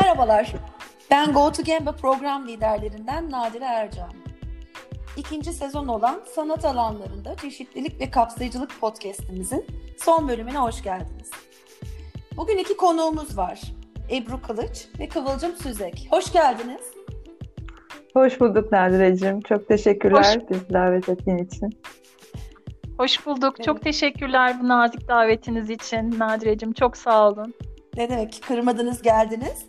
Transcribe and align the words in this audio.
Merhabalar, 0.00 0.52
ben 1.10 1.32
Go 1.32 1.52
to 1.52 1.62
Gemba 1.62 1.92
program 1.92 2.48
liderlerinden 2.48 3.30
Nadire 3.30 3.64
Ercan. 3.64 4.10
İkinci 5.16 5.52
sezon 5.52 5.88
olan 5.88 6.20
sanat 6.34 6.64
alanlarında 6.64 7.36
çeşitlilik 7.36 8.00
ve 8.00 8.10
kapsayıcılık 8.10 8.80
podcastimizin 8.80 9.66
son 9.98 10.28
bölümüne 10.28 10.58
hoş 10.58 10.82
geldiniz. 10.82 11.30
Bugün 12.36 12.58
iki 12.58 12.76
konuğumuz 12.76 13.38
var. 13.38 13.60
Ebru 14.10 14.42
Kılıç 14.42 14.88
ve 14.98 15.08
Kıvılcım 15.08 15.56
Süzek. 15.56 16.08
Hoş 16.10 16.32
geldiniz. 16.32 16.92
Hoş 18.14 18.40
bulduk 18.40 18.72
Nadire'cim. 18.72 19.40
Çok 19.40 19.68
teşekkürler 19.68 20.36
Hoş... 20.40 20.50
bizi 20.50 20.70
davet 20.70 21.08
ettiğin 21.08 21.38
için. 21.38 21.80
Hoş 22.98 23.26
bulduk. 23.26 23.54
Evet. 23.56 23.66
Çok 23.66 23.82
teşekkürler 23.82 24.56
bu 24.62 24.68
nazik 24.68 25.08
davetiniz 25.08 25.70
için 25.70 26.18
Nadire'cim. 26.18 26.72
Çok 26.72 26.96
sağ 26.96 27.28
olun. 27.28 27.54
Ne 27.96 28.08
demek 28.08 28.40
kırmadınız 28.48 29.02
geldiniz. 29.02 29.66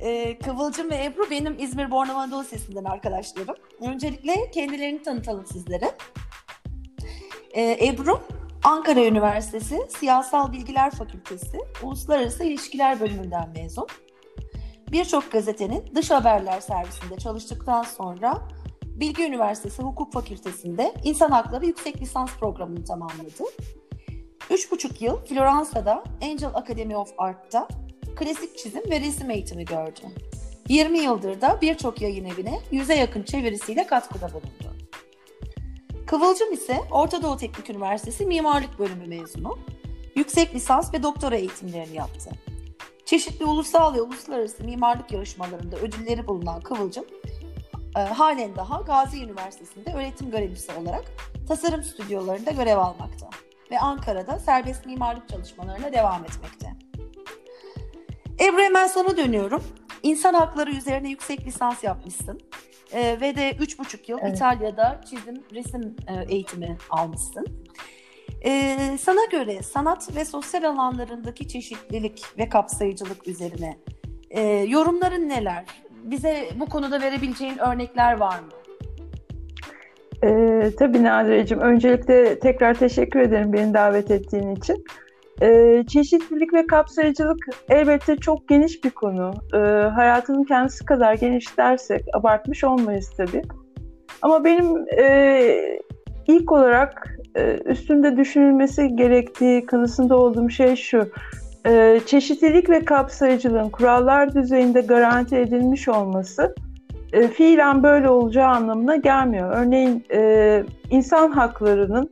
Ee, 0.00 0.38
Kıvılcım 0.38 0.90
ve 0.90 1.04
Ebru 1.04 1.30
benim 1.30 1.58
İzmir 1.58 1.90
Bornova 1.90 2.18
Anadolu 2.18 2.42
Lisesi'nden 2.42 2.84
arkadaşlarım. 2.84 3.54
Öncelikle 3.80 4.50
kendilerini 4.50 5.02
tanıtalım 5.02 5.46
sizlere. 5.46 5.90
Ee, 7.54 7.86
Ebru 7.86 8.20
Ankara 8.64 9.04
Üniversitesi 9.04 9.78
Siyasal 9.98 10.52
Bilgiler 10.52 10.90
Fakültesi 10.90 11.58
Uluslararası 11.82 12.44
İlişkiler 12.44 13.00
Bölümünden 13.00 13.48
mezun. 13.48 13.86
Birçok 14.92 15.32
gazetenin 15.32 15.84
dış 15.94 16.10
haberler 16.10 16.60
servisinde 16.60 17.16
çalıştıktan 17.18 17.82
sonra 17.82 18.48
Bilgi 18.82 19.22
Üniversitesi 19.22 19.82
Hukuk 19.82 20.12
Fakültesi'nde 20.12 20.94
İnsan 21.04 21.30
Hakları 21.30 21.66
Yüksek 21.66 22.02
Lisans 22.02 22.30
programını 22.40 22.84
tamamladı. 22.84 23.44
Üç 24.50 24.72
buçuk 24.72 25.02
yıl 25.02 25.24
Floransa'da 25.24 26.04
Angel 26.22 26.50
Academy 26.54 26.96
of 26.96 27.12
Art'ta 27.18 27.68
klasik 28.16 28.58
çizim 28.58 28.90
ve 28.90 29.00
resim 29.00 29.30
eğitimi 29.30 29.64
gördü. 29.64 30.00
20 30.68 30.98
yıldır 30.98 31.40
da 31.40 31.58
birçok 31.62 32.00
yayın 32.00 32.24
evine 32.24 32.60
yüze 32.70 32.94
yakın 32.94 33.22
çevirisiyle 33.22 33.86
katkıda 33.86 34.28
bulundu. 34.28 34.76
Kıvılcım 36.06 36.52
ise 36.52 36.80
Orta 36.90 37.22
Doğu 37.22 37.36
Teknik 37.36 37.70
Üniversitesi 37.70 38.26
Mimarlık 38.26 38.78
Bölümü 38.78 39.06
mezunu. 39.06 39.58
Yüksek 40.14 40.54
lisans 40.54 40.94
ve 40.94 41.02
doktora 41.02 41.36
eğitimlerini 41.36 41.96
yaptı. 41.96 42.30
Çeşitli 43.04 43.44
ulusal 43.44 43.94
ve 43.94 44.00
uluslararası 44.00 44.64
mimarlık 44.64 45.12
yarışmalarında 45.12 45.76
ödülleri 45.76 46.26
bulunan 46.26 46.60
Kıvılcım, 46.60 47.04
e, 47.96 48.00
halen 48.00 48.56
daha 48.56 48.80
Gazi 48.80 49.22
Üniversitesi'nde 49.22 49.92
öğretim 49.92 50.30
görevlisi 50.30 50.72
olarak 50.72 51.04
tasarım 51.48 51.82
stüdyolarında 51.82 52.50
görev 52.50 52.78
almakta 52.78 53.30
ve 53.70 53.78
Ankara'da 53.78 54.38
serbest 54.38 54.86
mimarlık 54.86 55.28
çalışmalarına 55.28 55.92
devam 55.92 56.24
etmekte. 56.24 56.85
Ebru 58.40 58.60
hemen 58.60 58.86
sana 58.86 59.16
dönüyorum. 59.16 59.62
İnsan 60.02 60.34
hakları 60.34 60.70
üzerine 60.70 61.08
yüksek 61.08 61.46
lisans 61.46 61.84
yapmışsın. 61.84 62.40
Ee, 62.92 63.18
ve 63.20 63.36
de 63.36 63.52
üç 63.60 63.78
buçuk 63.78 64.08
yıl 64.08 64.18
evet. 64.22 64.36
İtalya'da 64.36 65.00
çizim, 65.10 65.44
resim 65.54 65.96
e, 66.08 66.34
eğitimi 66.34 66.76
almışsın. 66.90 67.46
Ee, 68.44 68.78
sana 69.00 69.24
göre 69.32 69.62
sanat 69.62 70.16
ve 70.16 70.24
sosyal 70.24 70.62
alanlarındaki 70.62 71.48
çeşitlilik 71.48 72.22
ve 72.38 72.48
kapsayıcılık 72.48 73.28
üzerine 73.28 73.78
e, 74.30 74.42
yorumların 74.42 75.28
neler? 75.28 75.64
Bize 76.04 76.48
bu 76.60 76.66
konuda 76.66 77.00
verebileceğin 77.00 77.58
örnekler 77.58 78.16
var 78.16 78.38
mı? 78.38 78.48
Ee, 80.24 80.70
tabii 80.78 81.02
Nadire'cim. 81.02 81.60
Öncelikle 81.60 82.38
tekrar 82.38 82.74
teşekkür 82.74 83.20
ederim 83.20 83.52
beni 83.52 83.74
davet 83.74 84.10
ettiğin 84.10 84.54
için. 84.54 84.84
Ee, 85.42 85.84
çeşitlilik 85.88 86.54
ve 86.54 86.66
kapsayıcılık 86.66 87.38
elbette 87.68 88.16
çok 88.16 88.48
geniş 88.48 88.84
bir 88.84 88.90
konu. 88.90 89.34
Ee, 89.54 89.58
hayatının 89.94 90.44
kendisi 90.44 90.84
kadar 90.84 91.14
geniş 91.14 91.58
dersek 91.58 92.04
abartmış 92.12 92.64
olmayız 92.64 93.12
tabii. 93.16 93.42
Ama 94.22 94.44
benim 94.44 94.88
e, 94.98 95.78
ilk 96.26 96.52
olarak 96.52 97.18
e, 97.36 97.58
üstünde 97.64 98.16
düşünülmesi 98.16 98.96
gerektiği 98.96 99.66
kanısında 99.66 100.16
olduğum 100.16 100.50
şey 100.50 100.76
şu. 100.76 101.08
E, 101.66 102.00
çeşitlilik 102.06 102.70
ve 102.70 102.84
kapsayıcılığın 102.84 103.70
kurallar 103.70 104.34
düzeyinde 104.34 104.80
garanti 104.80 105.36
edilmiş 105.36 105.88
olması 105.88 106.54
e, 107.12 107.28
fiilen 107.28 107.82
böyle 107.82 108.08
olacağı 108.08 108.48
anlamına 108.48 108.96
gelmiyor. 108.96 109.52
Örneğin 109.56 110.04
e, 110.12 110.62
insan 110.90 111.30
haklarının 111.30 112.10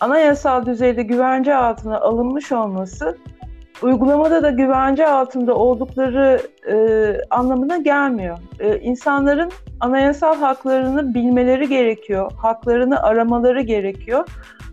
anayasal 0.00 0.66
düzeyde 0.66 1.02
güvence 1.02 1.54
altına 1.54 2.00
alınmış 2.00 2.52
olması 2.52 3.18
uygulamada 3.82 4.42
da 4.42 4.50
güvence 4.50 5.06
altında 5.06 5.54
oldukları 5.54 6.42
e, 6.70 6.76
anlamına 7.30 7.76
gelmiyor. 7.76 8.38
E, 8.60 8.78
insanların 8.78 9.50
anayasal 9.80 10.36
haklarını 10.36 11.14
bilmeleri 11.14 11.68
gerekiyor, 11.68 12.32
haklarını 12.32 13.02
aramaları 13.02 13.60
gerekiyor. 13.60 14.28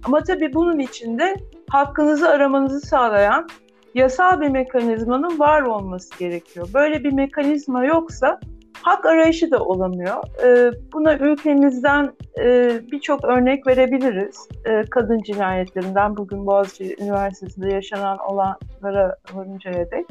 Ama 0.05 0.23
tabii 0.23 0.53
bunun 0.53 0.79
içinde 0.79 1.35
hakkınızı 1.69 2.29
aramanızı 2.29 2.81
sağlayan 2.81 3.47
yasal 3.93 4.41
bir 4.41 4.49
mekanizmanın 4.49 5.39
var 5.39 5.61
olması 5.61 6.19
gerekiyor. 6.19 6.67
Böyle 6.73 7.03
bir 7.03 7.11
mekanizma 7.11 7.85
yoksa 7.85 8.39
hak 8.85 9.05
arayışı 9.05 9.51
da 9.51 9.59
olamıyor. 9.59 10.15
E, 10.43 10.71
buna 10.93 11.17
ülkemizden 11.17 12.11
e, 12.39 12.71
birçok 12.91 13.25
örnek 13.25 13.67
verebiliriz. 13.67 14.47
E, 14.65 14.81
kadın 14.89 15.21
cinayetlerinden 15.21 16.17
bugün 16.17 16.45
Boğaziçi 16.45 16.95
Üniversitesi'nde 17.03 17.73
yaşanan 17.73 18.17
olanlara 18.27 19.15
varıncaya 19.33 19.91
dek. 19.91 20.05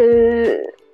E, 0.00 0.06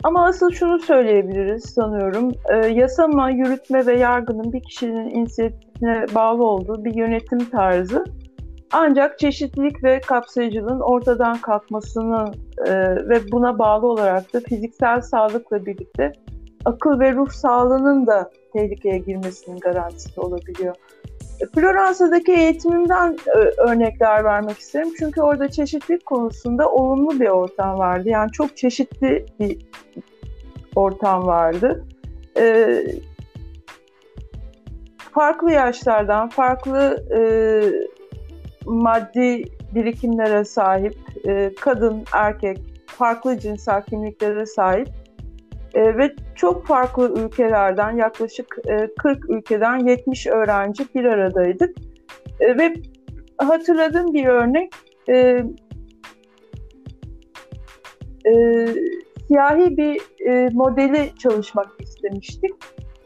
ama 0.03 0.27
asıl 0.27 0.51
şunu 0.51 0.79
söyleyebiliriz 0.79 1.65
sanıyorum. 1.65 2.33
E, 2.49 2.67
yasama, 2.67 3.31
yürütme 3.31 3.87
ve 3.87 3.99
yargının 3.99 4.53
bir 4.53 4.63
kişinin 4.63 5.11
inisiyatifine 5.11 6.07
bağlı 6.15 6.45
olduğu 6.45 6.85
bir 6.85 6.95
yönetim 6.95 7.51
tarzı 7.51 8.05
ancak 8.75 9.19
çeşitlilik 9.19 9.85
ve 9.85 10.01
kapsayıcılığın 10.01 10.81
ortadan 10.81 11.39
kalkmasını 11.39 12.33
e, 12.67 12.73
ve 13.09 13.33
buna 13.33 13.59
bağlı 13.59 13.87
olarak 13.87 14.35
da 14.35 14.41
fiziksel 14.41 15.01
sağlıkla 15.01 15.67
birlikte 15.67 16.13
akıl 16.65 17.01
ve 17.01 17.13
ruh 17.13 17.31
sağlığının 17.31 18.07
da 18.07 18.31
tehlikeye 18.53 18.99
girmesinin 18.99 19.59
garantisi 19.59 20.21
olabiliyor. 20.21 20.75
E, 21.41 21.47
Floransa'daki 21.47 22.33
eğitimimden 22.33 23.17
e, 23.27 23.39
örnekler 23.39 24.25
vermek 24.25 24.59
isterim. 24.59 24.89
Çünkü 24.99 25.23
orada 25.23 25.49
çeşitlilik 25.49 26.07
konusunda 26.07 26.71
olumlu 26.71 27.21
bir 27.21 27.29
ortam 27.29 27.79
vardı. 27.79 28.09
Yani 28.09 28.31
çok 28.31 28.57
çeşitli 28.57 29.27
bir 29.41 29.59
ortam 30.77 31.27
vardı. 31.27 31.85
E, 32.39 32.77
farklı 35.15 35.53
yaşlardan, 35.53 36.29
farklı 36.29 37.05
e, 37.17 37.21
maddi 38.67 39.43
birikimlere 39.75 40.45
sahip, 40.45 40.95
e, 41.29 41.51
kadın, 41.61 42.05
erkek, 42.13 42.59
farklı 42.87 43.39
cinsel 43.39 43.83
kimliklere 43.83 44.47
sahip 44.47 44.89
e, 45.75 45.99
ve 45.99 46.15
çok 46.35 46.67
farklı 46.67 47.25
ülkelerden 47.25 47.97
yaklaşık 47.97 48.57
e, 48.69 48.95
40 48.99 49.31
ülkeden 49.31 49.79
70 49.79 50.27
öğrenci 50.27 50.85
bir 50.95 51.05
aradaydık. 51.05 51.77
E, 52.41 52.59
ve 52.59 52.75
hatırladığım 53.39 54.15
bir 54.15 54.27
örnek 54.27 54.73
e, 55.09 55.45
e, 58.27 58.67
siyahi 59.29 59.77
bir 59.77 60.01
e, 60.29 60.49
modeli 60.53 61.13
çalışmak 61.19 61.67
istemiştik 61.81 62.55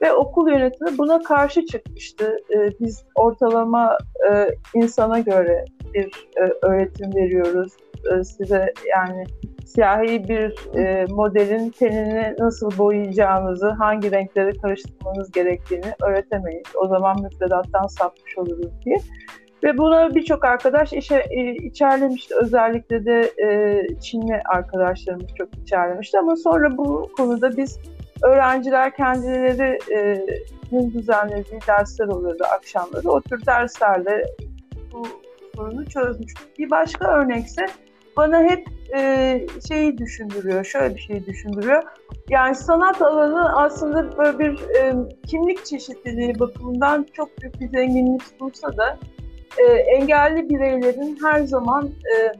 ve 0.02 0.12
okul 0.12 0.48
yönetimi 0.48 0.98
buna 0.98 1.22
karşı 1.22 1.66
çıkmıştı. 1.66 2.36
E, 2.54 2.70
biz 2.80 3.04
ortalama 3.14 3.98
e, 4.30 4.48
insana 4.74 5.18
göre 5.18 5.64
bir 5.94 6.28
e, 6.36 6.52
öğretim 6.62 7.14
veriyoruz. 7.14 7.72
E, 8.12 8.24
size 8.24 8.72
yani 8.96 9.24
siyahi 9.66 10.28
bir 10.28 10.76
e, 10.78 11.06
modelin 11.10 11.70
tenini 11.70 12.34
nasıl 12.38 12.78
boyayacağınızı, 12.78 13.68
hangi 13.68 14.10
renkleri 14.10 14.60
karıştırmanız 14.60 15.30
gerektiğini 15.30 15.92
öğretemeyiz. 16.02 16.66
O 16.82 16.88
zaman 16.88 17.22
müfredattan 17.22 17.86
sapmış 17.86 18.38
oluruz 18.38 18.72
diye. 18.84 18.96
Ve 19.64 19.78
buna 19.78 20.14
birçok 20.14 20.44
arkadaş 20.44 20.92
işe, 20.92 21.24
e, 21.30 21.54
içerlemişti. 21.54 22.34
Özellikle 22.34 23.04
de 23.04 23.32
e, 23.42 24.00
Çinli 24.00 24.40
arkadaşlarımız 24.54 25.34
çok 25.38 25.48
içerlemişti. 25.62 26.18
Ama 26.18 26.36
sonra 26.36 26.76
bu 26.76 27.08
konuda 27.16 27.56
biz 27.56 27.78
öğrenciler 28.22 28.96
kendileri 28.96 29.78
e, 29.92 30.26
düzenlediği 30.72 31.60
dersler 31.68 32.06
oluyordu 32.06 32.44
akşamları. 32.56 33.10
O 33.10 33.20
tür 33.20 33.46
derslerde 33.46 34.24
bu 34.92 35.06
sorunu 35.56 35.86
çözmüş. 35.86 36.34
Bir 36.58 36.70
başka 36.70 37.20
örnekse 37.20 37.66
bana 38.16 38.42
hep 38.42 38.66
e, 38.96 39.46
şeyi 39.68 39.98
düşündürüyor, 39.98 40.64
şöyle 40.64 40.94
bir 40.94 41.00
şey 41.00 41.26
düşündürüyor. 41.26 41.82
Yani 42.28 42.54
sanat 42.54 43.02
alanı 43.02 43.56
aslında 43.56 44.18
böyle 44.18 44.38
bir 44.38 44.76
e, 44.76 44.94
kimlik 45.26 45.66
çeşitliliği 45.66 46.38
bakımından 46.38 47.06
çok 47.12 47.38
büyük 47.42 47.60
bir 47.60 47.68
zenginlik 47.68 48.22
sunsa 48.38 48.76
da 48.76 48.98
e, 49.58 49.64
engelli 49.72 50.48
bireylerin 50.48 51.18
her 51.22 51.40
zaman 51.40 51.86
e, 51.86 52.32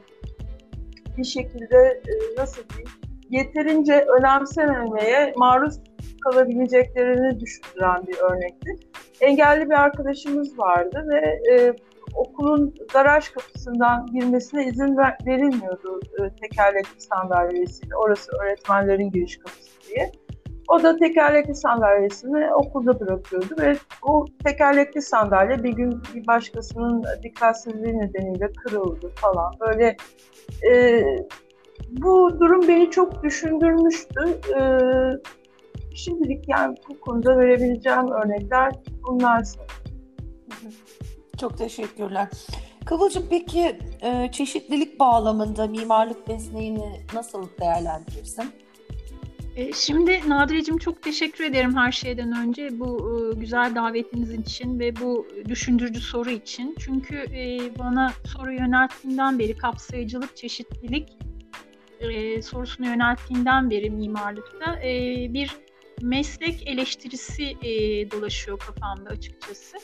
bir 1.17 1.25
şekilde 1.25 2.03
e, 2.07 2.41
nasıl 2.41 2.63
diyeyim 2.69 2.91
yeterince 3.31 4.07
önemsememeye 4.19 5.33
maruz 5.37 5.81
kalabileceklerini 6.25 7.41
düşündüren 7.41 8.07
bir 8.07 8.17
örnekti. 8.19 8.77
Engelli 9.21 9.71
bir 9.71 9.75
arkadaşımız 9.75 10.59
vardı 10.59 11.05
ve 11.09 11.41
e, 11.53 11.75
okulun 12.15 12.75
garaj 12.93 13.29
kapısından 13.29 14.07
girmesine 14.07 14.67
izin 14.67 14.97
ver, 14.97 15.17
verilmiyordu 15.27 16.01
e, 16.19 16.37
tekerlekli 16.41 17.01
sandalyesiyle. 17.01 17.97
Orası 17.97 18.33
öğretmenlerin 18.43 19.11
giriş 19.11 19.37
kapısı 19.37 19.71
diye. 19.89 20.13
O 20.69 20.83
da 20.83 20.97
tekerlekli 20.97 21.55
sandalyesini 21.55 22.55
okulda 22.55 23.01
bırakıyordu 23.01 23.55
ve 23.61 23.77
o 24.03 24.25
tekerlekli 24.45 25.03
sandalye 25.03 25.63
bir 25.63 25.73
gün 25.73 26.03
bir 26.15 26.27
başkasının 26.27 27.05
dikkatsizliği 27.23 27.99
nedeniyle 27.99 28.53
kırıldı 28.53 29.13
falan. 29.17 29.53
Böyle 29.61 29.97
e, 30.71 31.05
bu 31.91 32.41
durum 32.41 32.69
beni 32.69 32.91
çok 32.91 33.23
düşündürmüştü. 33.23 34.41
E, 34.59 34.63
şimdilik 35.95 36.49
yani 36.49 36.77
bu 36.89 37.01
konuda 37.01 37.39
verebileceğim 37.39 38.11
örnekler 38.11 38.73
bunlar. 39.09 39.45
Çok 41.41 41.59
teşekkürler. 41.59 42.29
Kıvılcım 42.85 43.25
peki 43.31 43.79
e, 44.03 44.31
çeşitlilik 44.33 45.01
bağlamında 45.01 45.67
mimarlık 45.67 46.29
mesleğini 46.29 47.01
nasıl 47.15 47.49
değerlendirirsin? 47.61 48.45
E, 49.57 49.73
şimdi 49.73 50.21
Nadire'cim 50.29 50.79
çok 50.79 51.03
teşekkür 51.03 51.45
ederim 51.45 51.77
her 51.77 51.93
şeyden 51.93 52.33
önce 52.47 52.81
bu 52.81 53.21
e, 53.35 53.41
güzel 53.41 53.75
davetiniz 53.75 54.33
için 54.33 54.79
ve 54.79 54.97
bu 54.97 55.27
düşündürücü 55.49 56.01
soru 56.01 56.31
için. 56.31 56.75
Çünkü 56.79 57.17
e, 57.17 57.59
bana 57.79 58.13
soru 58.25 58.53
yönelttiğinden 58.53 59.39
beri 59.39 59.57
kapsayıcılık, 59.57 60.37
çeşitlilik 60.37 61.19
sorusunu 62.43 62.87
yönelttiğinden 62.87 63.71
beri 63.71 63.91
mimarlıkta 63.91 64.81
bir 65.35 65.50
meslek 66.03 66.67
eleştirisi 66.67 67.56
dolaşıyor 68.11 68.59
kafamda 68.59 69.11
açıkçası. 69.11 69.77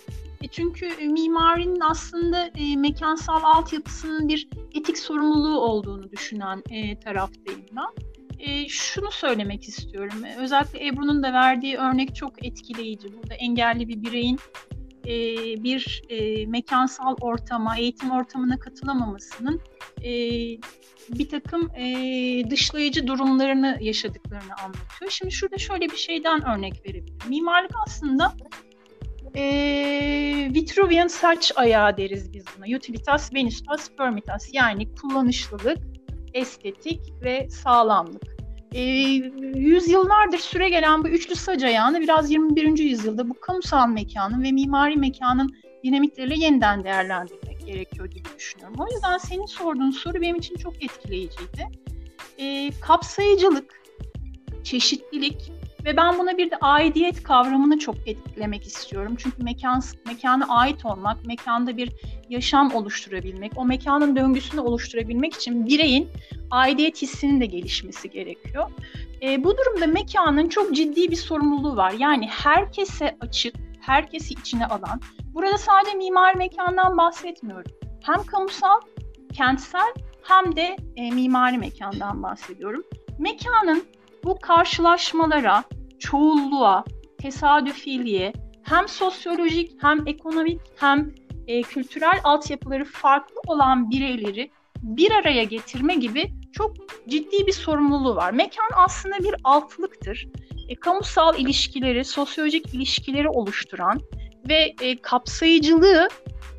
çünkü 0.50 1.06
mimarinin 1.06 1.80
aslında 1.80 2.50
mekansal 2.76 3.42
altyapısının 3.42 4.28
bir 4.28 4.48
etik 4.74 4.98
sorumluluğu 4.98 5.60
olduğunu 5.60 6.10
düşünen 6.12 6.62
taraftayım 7.04 7.64
ben 7.76 8.14
e, 8.44 8.68
şunu 8.68 9.10
söylemek 9.10 9.68
istiyorum. 9.68 10.18
Özellikle 10.38 10.86
Ebru'nun 10.86 11.22
da 11.22 11.32
verdiği 11.32 11.76
örnek 11.76 12.14
çok 12.14 12.46
etkileyici. 12.46 13.08
Burada 13.12 13.34
engelli 13.34 13.88
bir 13.88 14.02
bireyin 14.02 14.38
e, 15.06 15.36
bir 15.64 16.02
e, 16.08 16.46
mekansal 16.46 17.16
ortama, 17.20 17.78
eğitim 17.78 18.10
ortamına 18.10 18.58
katılamamasının 18.58 19.60
e, 20.02 20.10
bir 21.08 21.28
takım 21.28 21.70
e, 21.76 22.50
dışlayıcı 22.50 23.06
durumlarını 23.06 23.78
yaşadıklarını 23.80 24.54
anlatıyor. 24.64 25.10
Şimdi 25.10 25.32
şurada 25.32 25.58
şöyle 25.58 25.84
bir 25.84 25.96
şeyden 25.96 26.48
örnek 26.48 26.86
verebilirim. 26.86 27.18
Mimarlık 27.28 27.72
aslında 27.86 28.34
e, 29.36 30.50
Vitruvian 30.54 31.06
saç 31.06 31.52
ayağı 31.56 31.96
deriz 31.96 32.32
biz 32.32 32.44
buna. 32.56 32.76
Utilitas, 32.76 33.34
Venustas, 33.34 33.90
Firmitas 33.98 34.50
yani 34.52 34.94
kullanışlılık, 34.94 35.78
estetik 36.34 37.00
ve 37.22 37.50
sağlamlık 37.50 38.33
e, 38.74 38.82
yüzyıllardır 39.58 40.38
süre 40.38 40.68
gelen 40.68 41.04
bu 41.04 41.08
üçlü 41.08 41.34
sac 41.34 41.64
ayağını 41.64 42.00
biraz 42.00 42.30
21. 42.30 42.78
yüzyılda 42.78 43.28
bu 43.28 43.34
kamusal 43.40 43.88
mekanın 43.88 44.42
ve 44.42 44.52
mimari 44.52 44.96
mekanın 44.96 45.56
dinamikleriyle 45.84 46.44
yeniden 46.44 46.84
değerlendirmek 46.84 47.66
gerekiyor 47.66 48.06
gibi 48.06 48.28
düşünüyorum. 48.38 48.76
O 48.78 48.86
yüzden 48.94 49.18
senin 49.18 49.46
sorduğun 49.46 49.90
soru 49.90 50.20
benim 50.20 50.36
için 50.36 50.56
çok 50.56 50.84
etkileyiciydi. 50.84 51.68
E, 52.38 52.70
kapsayıcılık, 52.80 53.82
çeşitlilik 54.64 55.52
ve 55.84 55.96
ben 55.96 56.18
buna 56.18 56.38
bir 56.38 56.50
de 56.50 56.56
aidiyet 56.56 57.22
kavramını 57.22 57.78
çok 57.78 57.96
etkilemek 58.06 58.66
istiyorum. 58.66 59.14
Çünkü 59.18 59.42
mekan, 59.42 59.82
mekana 60.06 60.46
ait 60.48 60.86
olmak, 60.86 61.26
mekanda 61.26 61.76
bir 61.76 61.92
yaşam 62.28 62.74
oluşturabilmek, 62.74 63.52
o 63.56 63.64
mekanın 63.64 64.16
döngüsünü 64.16 64.60
oluşturabilmek 64.60 65.34
için 65.34 65.66
bireyin 65.66 66.08
aidiyet 66.50 67.02
hissinin 67.02 67.40
de 67.40 67.46
gelişmesi 67.46 68.10
gerekiyor. 68.10 68.70
E, 69.22 69.44
bu 69.44 69.56
durumda 69.58 69.86
mekanın 69.86 70.48
çok 70.48 70.74
ciddi 70.74 71.10
bir 71.10 71.16
sorumluluğu 71.16 71.76
var. 71.76 71.94
Yani 71.98 72.26
herkese 72.26 73.16
açık, 73.20 73.54
herkesi 73.80 74.34
içine 74.34 74.66
alan. 74.66 75.00
Burada 75.34 75.58
sadece 75.58 75.96
mimar 75.96 76.34
mekandan 76.34 76.96
bahsetmiyorum. 76.96 77.72
Hem 78.02 78.22
kamusal, 78.22 78.80
kentsel 79.32 79.94
hem 80.22 80.56
de 80.56 80.76
e, 80.96 81.10
mimari 81.10 81.58
mekandan 81.58 82.22
bahsediyorum. 82.22 82.82
Mekanın 83.18 83.84
bu 84.24 84.38
karşılaşmalara, 84.38 85.64
çoğulluğa, 85.98 86.84
tesadüfiliğe 87.18 88.32
hem 88.62 88.88
sosyolojik 88.88 89.82
hem 89.82 90.06
ekonomik 90.06 90.60
hem 90.76 91.10
e, 91.46 91.62
kültürel 91.62 92.20
altyapıları 92.24 92.84
farklı 92.84 93.36
olan 93.46 93.90
bireyleri 93.90 94.50
bir 94.82 95.10
araya 95.10 95.44
getirme 95.44 95.94
gibi 95.94 96.30
çok 96.52 96.76
ciddi 97.08 97.46
bir 97.46 97.52
sorumluluğu 97.52 98.16
var. 98.16 98.32
Mekan 98.32 98.70
aslında 98.74 99.18
bir 99.18 99.34
altlıktır. 99.44 100.28
E, 100.68 100.74
kamusal 100.74 101.38
ilişkileri, 101.38 102.04
sosyolojik 102.04 102.74
ilişkileri 102.74 103.28
oluşturan 103.28 104.00
ve 104.48 104.74
e, 104.80 104.96
kapsayıcılığı 104.96 106.08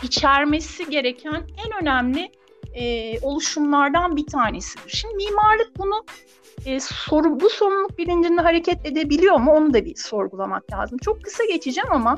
içermesi 0.04 0.90
gereken 0.90 1.44
en 1.66 1.82
önemli 1.82 2.32
e, 2.74 3.20
oluşumlardan 3.20 4.16
bir 4.16 4.26
tanesidir. 4.26 4.90
Şimdi 4.90 5.16
mimarlık 5.16 5.78
bunu 5.78 6.06
e, 6.66 6.80
soru, 6.80 7.40
bu 7.40 7.50
sorumluluk 7.50 7.98
bilincinde 7.98 8.42
hareket 8.42 8.86
edebiliyor 8.86 9.40
mu 9.40 9.52
onu 9.52 9.74
da 9.74 9.86
bir 9.86 9.96
sorgulamak 9.96 10.72
lazım. 10.72 10.98
Çok 10.98 11.24
kısa 11.24 11.46
geçeceğim 11.46 11.92
ama 11.92 12.18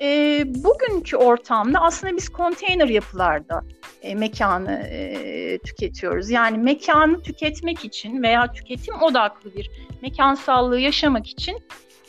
e, 0.00 0.42
bugünkü 0.46 1.16
ortamda 1.16 1.80
aslında 1.80 2.16
biz 2.16 2.28
konteyner 2.28 2.88
yapılarda 2.88 3.64
e, 4.02 4.14
mekanı 4.14 4.72
e, 4.72 5.58
tüketiyoruz. 5.58 6.30
Yani 6.30 6.58
mekanı 6.58 7.22
tüketmek 7.22 7.84
için 7.84 8.22
veya 8.22 8.52
tüketim 8.52 9.02
odaklı 9.02 9.54
bir 9.54 9.70
mekansallığı 10.02 10.80
yaşamak 10.80 11.26
için 11.26 11.58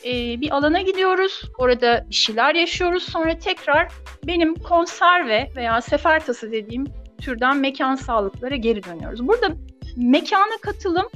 e, 0.04 0.40
bir 0.40 0.50
alana 0.50 0.80
gidiyoruz. 0.80 1.42
Orada 1.58 2.06
bir 2.10 2.14
şeyler 2.14 2.54
yaşıyoruz. 2.54 3.02
Sonra 3.02 3.38
tekrar 3.38 3.88
benim 4.26 4.54
konserve 4.54 5.50
veya 5.56 5.80
sefertası 5.80 6.52
dediğim 6.52 6.86
türden 7.20 7.56
mekansallıklara 7.56 8.56
geri 8.56 8.82
dönüyoruz. 8.82 9.28
Burada 9.28 9.56
mekana 9.96 10.56
katılım 10.60 11.06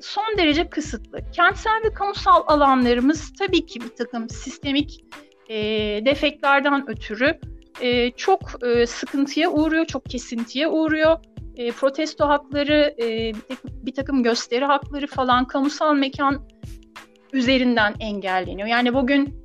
son 0.00 0.38
derece 0.38 0.70
kısıtlı. 0.70 1.18
Kentsel 1.32 1.82
ve 1.84 1.92
kamusal 1.94 2.42
alanlarımız 2.46 3.32
tabii 3.38 3.66
ki 3.66 3.80
bir 3.80 3.96
takım 3.96 4.28
sistemik 4.28 5.04
e, 5.50 5.56
defektlerden 6.04 6.90
ötürü 6.90 7.38
e, 7.80 8.10
çok 8.10 8.40
e, 8.66 8.86
sıkıntıya 8.86 9.50
uğruyor, 9.50 9.84
çok 9.84 10.04
kesintiye 10.04 10.68
uğruyor. 10.68 11.18
E, 11.56 11.72
protesto 11.72 12.28
hakları, 12.28 12.94
e, 13.02 13.32
bir 13.64 13.94
takım 13.94 14.22
gösteri 14.22 14.64
hakları 14.64 15.06
falan 15.06 15.44
kamusal 15.44 15.94
mekan 15.94 16.48
üzerinden 17.32 17.94
engelleniyor. 18.00 18.68
Yani 18.68 18.94
bugün 18.94 19.44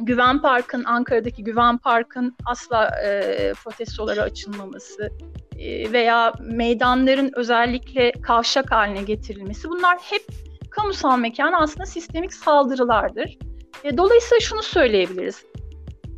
Güven 0.00 0.42
Park'ın, 0.42 0.84
Ankara'daki 0.84 1.44
Güven 1.44 1.78
Park'ın 1.78 2.36
asla 2.46 2.90
e, 3.04 3.52
protestolara 3.64 4.22
açılmaması 4.22 5.10
e, 5.58 5.92
veya 5.92 6.32
meydanların 6.40 7.30
özellikle 7.36 8.12
kavşak 8.12 8.70
haline 8.72 9.02
getirilmesi 9.02 9.68
bunlar 9.68 9.98
hep 9.98 10.22
kamusal 10.70 11.18
mekana 11.18 11.58
aslında 11.58 11.86
sistemik 11.86 12.34
saldırılardır. 12.34 13.38
E, 13.84 13.96
dolayısıyla 13.96 14.40
şunu 14.40 14.62
söyleyebiliriz. 14.62 15.44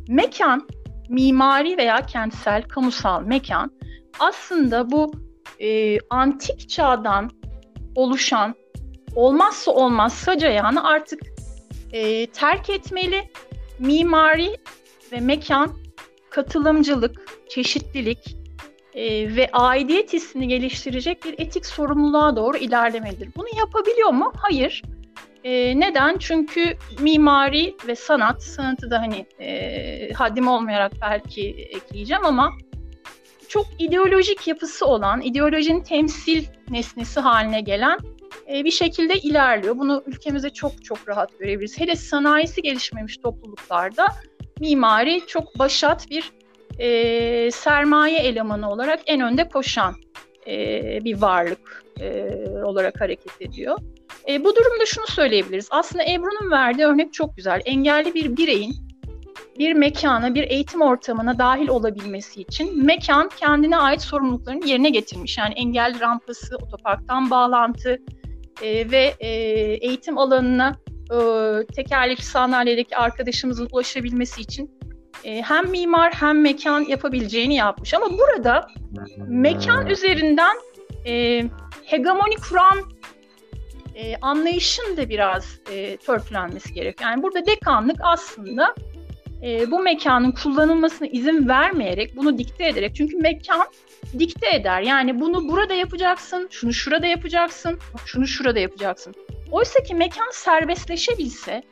Mekan, 0.07 0.67
mimari 1.09 1.77
veya 1.77 2.05
kentsel, 2.05 2.63
kamusal 2.63 3.21
mekan 3.21 3.71
aslında 4.19 4.91
bu 4.91 5.11
e, 5.59 5.99
antik 6.09 6.69
çağdan 6.69 7.29
oluşan 7.95 8.55
olmazsa 9.15 9.71
olmaz 9.71 10.13
sac 10.13 10.43
ayağını 10.43 10.83
artık 10.83 11.21
e, 11.91 12.27
terk 12.27 12.69
etmeli. 12.69 13.31
Mimari 13.79 14.57
ve 15.11 15.19
mekan 15.19 15.71
katılımcılık, 16.29 17.21
çeşitlilik 17.49 18.37
e, 18.93 19.35
ve 19.35 19.49
aidiyet 19.53 20.13
hissini 20.13 20.47
geliştirecek 20.47 21.25
bir 21.25 21.33
etik 21.39 21.65
sorumluluğa 21.65 22.35
doğru 22.35 22.57
ilerlemelidir. 22.57 23.29
Bunu 23.35 23.47
yapabiliyor 23.57 24.09
mu? 24.09 24.33
Hayır. 24.37 24.81
E, 25.43 25.79
neden? 25.79 26.17
Çünkü 26.17 26.77
mimari 26.99 27.75
ve 27.87 27.95
sanat, 27.95 28.43
sanatı 28.43 28.91
da 28.91 28.99
hani 28.99 29.25
e, 29.39 30.13
haddim 30.13 30.47
olmayarak 30.47 30.91
belki 31.01 31.49
ekleyeceğim 31.49 32.25
ama 32.25 32.51
çok 33.47 33.65
ideolojik 33.79 34.47
yapısı 34.47 34.85
olan, 34.85 35.21
ideolojinin 35.21 35.83
temsil 35.83 36.45
nesnesi 36.69 37.19
haline 37.19 37.61
gelen 37.61 37.97
e, 38.53 38.65
bir 38.65 38.71
şekilde 38.71 39.13
ilerliyor. 39.15 39.77
Bunu 39.77 40.03
ülkemizde 40.07 40.49
çok 40.49 40.85
çok 40.85 41.09
rahat 41.09 41.39
görebiliriz. 41.39 41.79
Hele 41.79 41.95
sanayisi 41.95 42.61
gelişmemiş 42.61 43.17
topluluklarda 43.17 44.07
mimari 44.59 45.21
çok 45.27 45.59
başat 45.59 46.09
bir 46.09 46.31
e, 46.79 47.51
sermaye 47.51 48.19
elemanı 48.19 48.71
olarak 48.71 48.99
en 49.05 49.21
önde 49.21 49.49
koşan 49.49 49.95
e, 50.47 50.99
bir 51.03 51.21
varlık 51.21 51.83
e, 51.99 52.35
olarak 52.63 53.01
hareket 53.01 53.41
ediyor. 53.41 53.77
E, 54.29 54.43
bu 54.43 54.55
durumda 54.55 54.85
şunu 54.85 55.07
söyleyebiliriz. 55.07 55.67
Aslında 55.71 56.03
Ebru'nun 56.03 56.51
verdiği 56.51 56.85
örnek 56.85 57.13
çok 57.13 57.37
güzel. 57.37 57.61
Engelli 57.65 58.13
bir 58.13 58.37
bireyin 58.37 58.91
bir 59.59 59.73
mekana, 59.73 60.35
bir 60.35 60.43
eğitim 60.43 60.81
ortamına 60.81 61.37
dahil 61.37 61.67
olabilmesi 61.67 62.41
için 62.41 62.85
mekan 62.85 63.29
kendine 63.29 63.77
ait 63.77 64.01
sorumluluklarını 64.01 64.65
yerine 64.65 64.89
getirmiş. 64.89 65.37
Yani 65.37 65.53
engelli 65.53 65.99
rampası, 65.99 66.55
otoparktan 66.55 67.29
bağlantı 67.29 68.01
e, 68.61 68.91
ve 68.91 69.13
e, 69.19 69.29
eğitim 69.87 70.17
alanına 70.17 70.75
e, 71.11 71.17
tekerlekli 71.75 72.23
sandalyedeki 72.23 72.97
arkadaşımızın 72.97 73.67
ulaşabilmesi 73.71 74.41
için 74.41 74.71
e, 75.23 75.41
hem 75.41 75.69
mimar 75.69 76.13
hem 76.13 76.41
mekan 76.41 76.81
yapabileceğini 76.81 77.55
yapmış. 77.55 77.93
Ama 77.93 78.05
burada 78.11 78.67
mekan 79.27 79.87
üzerinden 79.87 80.57
e, 81.05 81.43
hegemoni 81.85 82.35
kuran 82.49 82.77
e, 83.95 84.15
anlayışın 84.21 84.97
da 84.97 85.09
biraz 85.09 85.59
e, 85.71 85.97
törpülenmesi 85.97 86.73
gerekiyor. 86.73 87.09
Yani 87.09 87.23
burada 87.23 87.45
dekanlık 87.45 87.97
aslında 88.01 88.75
e, 89.43 89.71
bu 89.71 89.79
mekanın 89.79 90.31
kullanılmasına 90.31 91.07
izin 91.07 91.47
vermeyerek, 91.47 92.17
bunu 92.17 92.37
dikte 92.37 92.67
ederek, 92.67 92.95
çünkü 92.95 93.17
mekan 93.17 93.67
dikte 94.19 94.55
eder. 94.55 94.81
Yani 94.81 95.21
bunu 95.21 95.49
burada 95.49 95.73
yapacaksın, 95.73 96.47
şunu 96.51 96.73
şurada 96.73 97.07
yapacaksın, 97.07 97.79
şunu 98.05 98.27
şurada 98.27 98.59
yapacaksın. 98.59 99.13
Oysa 99.51 99.83
ki 99.83 99.95
mekan 99.95 100.31
serbestleşebilse, 100.31 101.63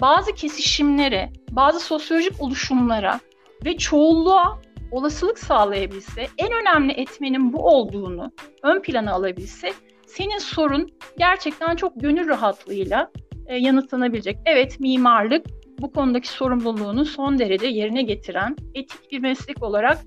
bazı 0.00 0.34
kesişimlere, 0.34 1.32
bazı 1.50 1.80
sosyolojik 1.80 2.42
oluşumlara 2.42 3.20
ve 3.64 3.76
çoğulluğa 3.78 4.60
olasılık 4.90 5.38
sağlayabilse, 5.38 6.28
en 6.38 6.52
önemli 6.52 6.92
etmenin 6.92 7.52
bu 7.52 7.66
olduğunu 7.66 8.32
ön 8.62 8.82
plana 8.82 9.12
alabilse, 9.12 9.72
senin 10.06 10.38
sorun 10.38 10.90
gerçekten 11.18 11.76
çok 11.76 12.00
gönül 12.00 12.28
rahatlığıyla 12.28 13.10
e, 13.46 13.56
yanıtlanabilecek. 13.56 14.38
Evet 14.46 14.80
mimarlık 14.80 15.46
bu 15.78 15.92
konudaki 15.92 16.28
sorumluluğunu 16.28 17.04
son 17.04 17.38
derece 17.38 17.66
yerine 17.66 18.02
getiren 18.02 18.56
etik 18.74 19.12
bir 19.12 19.18
meslek 19.18 19.62
olarak 19.62 19.98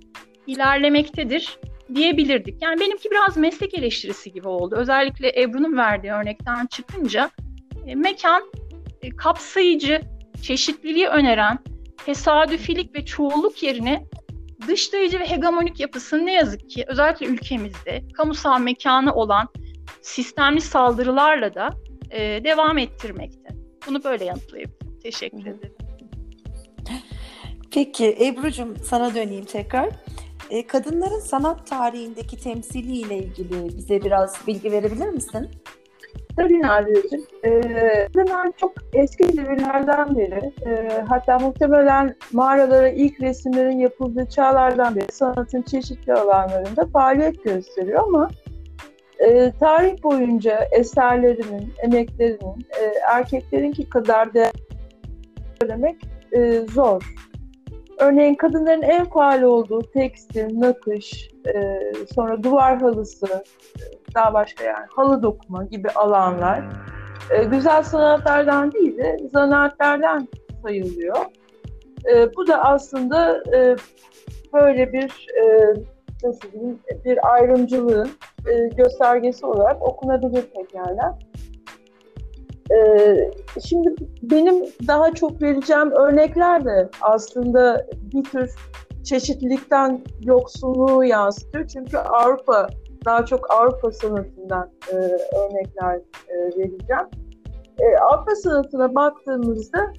ilerlemektedir 0.48 1.58
diyebilirdik. 1.96 2.62
Yani 2.62 2.80
benimki 2.80 3.12
biraz 3.12 3.38
meslek 3.38 3.74
eleştirisi 3.74 4.32
gibi 4.32 4.48
oldu. 4.48 4.76
Özellikle 4.76 5.42
Ebru'nun 5.42 5.78
verdiği 5.78 6.12
örnekten 6.12 6.66
çıkınca 6.66 7.30
e, 7.88 7.96
mekan 7.96 8.44
e, 9.02 9.10
kapsayıcı, 9.10 10.02
çeşitliliği 10.42 11.08
öneren, 11.08 11.60
tesadüfilik 12.06 12.96
ve 12.96 13.06
çoğulluk 13.06 13.64
yerine 13.64 14.04
dışlayıcı 14.68 15.20
ve 15.20 15.26
hegemonik 15.30 15.80
yapısını 15.80 16.26
ne 16.26 16.34
yazık 16.34 16.70
ki 16.70 16.86
özellikle 16.88 17.26
ülkemizde 17.26 18.04
kamusal 18.14 18.60
mekanı 18.60 19.14
olan 19.14 19.48
sistemli 20.02 20.62
saldırılarla 20.62 21.56
da 21.56 21.70
e, 22.12 22.44
devam 22.44 22.78
ettirmekte. 22.78 23.50
Bunu 23.88 24.04
böyle 24.04 24.26
yanıtlayabilirim. 24.26 25.00
Teşekkür 25.04 25.42
ederim. 25.42 25.76
Peki 27.72 28.18
Ebru'cum 28.22 28.78
sana 28.78 29.16
döneyim 29.16 29.46
tekrar. 29.46 29.90
E, 30.50 30.68
kadınların 30.68 31.20
sanat 31.20 31.68
tarihindeki 31.68 32.38
temsiliyle 32.38 33.18
ilgili 33.18 33.78
bize 33.78 34.02
biraz 34.02 34.48
bilgi 34.48 34.72
verebilir 34.72 35.10
misin? 35.10 35.50
Tabii 36.36 36.62
Nadire'cim. 36.62 37.22
Ee, 37.44 38.08
kadınlar 38.14 38.52
çok 38.58 38.74
eski 38.94 39.38
devirlerden 39.38 40.18
beri, 40.18 40.54
e, 40.66 41.02
hatta 41.10 41.40
muhtemelen 41.40 42.16
mağaralara 42.34 42.90
ilk 42.90 43.22
resimlerin 43.22 43.80
yapıldığı 43.80 44.30
çağlardan 44.30 44.96
beri 44.96 45.12
sanatın 45.12 45.62
çeşitli 45.62 46.14
alanlarında 46.14 46.86
faaliyet 46.86 47.44
gösteriyor 47.44 48.04
ama 48.04 48.30
e, 49.20 49.52
tarih 49.60 50.04
boyunca 50.04 50.68
eserlerinin, 50.72 51.74
emeklerinin 51.84 52.66
e, 52.80 52.84
erkeklerinki 53.12 53.90
kadar 53.90 54.34
değer 54.34 54.52
söylemek 55.62 55.96
e, 56.32 56.60
zor. 56.60 57.16
Örneğin 58.00 58.36
kadınların 58.36 58.82
en 58.82 59.06
faal 59.06 59.42
olduğu 59.42 59.82
tekstil, 59.82 60.60
nakış, 60.60 61.30
e, 61.56 61.80
sonra 62.16 62.44
duvar 62.44 62.82
halısı, 62.82 63.44
daha 64.16 64.34
başka 64.34 64.64
yani 64.64 64.86
halı 64.96 65.24
dokuma 65.24 65.64
gibi 65.64 65.90
alanlar 65.90 66.64
e, 67.32 67.44
güzel 67.44 67.84
sanatlardan 67.84 68.72
değil 68.72 68.98
de 68.98 69.18
zanaatlerden 69.34 70.28
sayılıyor. 70.64 71.18
E, 72.14 72.36
bu 72.36 72.48
da 72.48 72.64
aslında 72.64 73.44
e, 73.56 73.76
böyle 74.54 74.94
bir 74.94 75.28
e, 75.44 75.74
nasıl 76.24 76.48
bir 77.06 77.34
ayrımcılığın 77.34 78.10
e, 78.48 78.68
göstergesi 78.68 79.46
olarak 79.46 79.82
okunabilir 79.82 80.44
pekala. 80.56 81.20
Ee, 82.72 83.32
şimdi 83.66 83.96
benim 84.22 84.66
daha 84.88 85.14
çok 85.14 85.42
vereceğim 85.42 85.92
örnekler 85.92 86.66
de 86.66 86.90
aslında 87.02 87.86
bir 88.14 88.24
tür 88.24 88.52
çeşitlilikten 89.04 90.02
yoksunluğu 90.22 91.04
yansıtıyor. 91.04 91.68
Çünkü 91.68 91.98
Avrupa, 91.98 92.68
daha 93.06 93.26
çok 93.26 93.52
Avrupa 93.52 93.92
sanatından 93.92 94.70
e, 94.92 94.96
örnekler 94.96 95.96
e, 96.28 96.36
vereceğim. 96.38 97.08
E, 97.80 97.98
Avrupa 97.98 98.36
sanatına 98.36 98.96
baktığımızda 98.96 99.94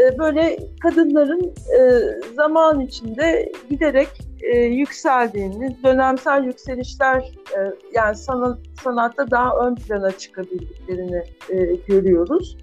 e, 0.00 0.18
böyle 0.18 0.58
kadınların 0.82 1.54
e, 1.78 2.00
zaman 2.34 2.80
içinde 2.80 3.52
giderek 3.70 4.08
e, 4.42 4.58
yükseldiğini, 4.58 5.76
dönemsel 5.84 6.44
yükselişler 6.44 7.18
e, 7.56 7.58
yani 7.94 8.16
sanat, 8.16 8.58
sanatta 8.82 9.30
daha 9.30 9.56
ön 9.66 9.74
plana 9.74 10.10
çıkabildiklerini 10.10 11.22
e, 11.50 11.74
görüyoruz. 11.86 12.56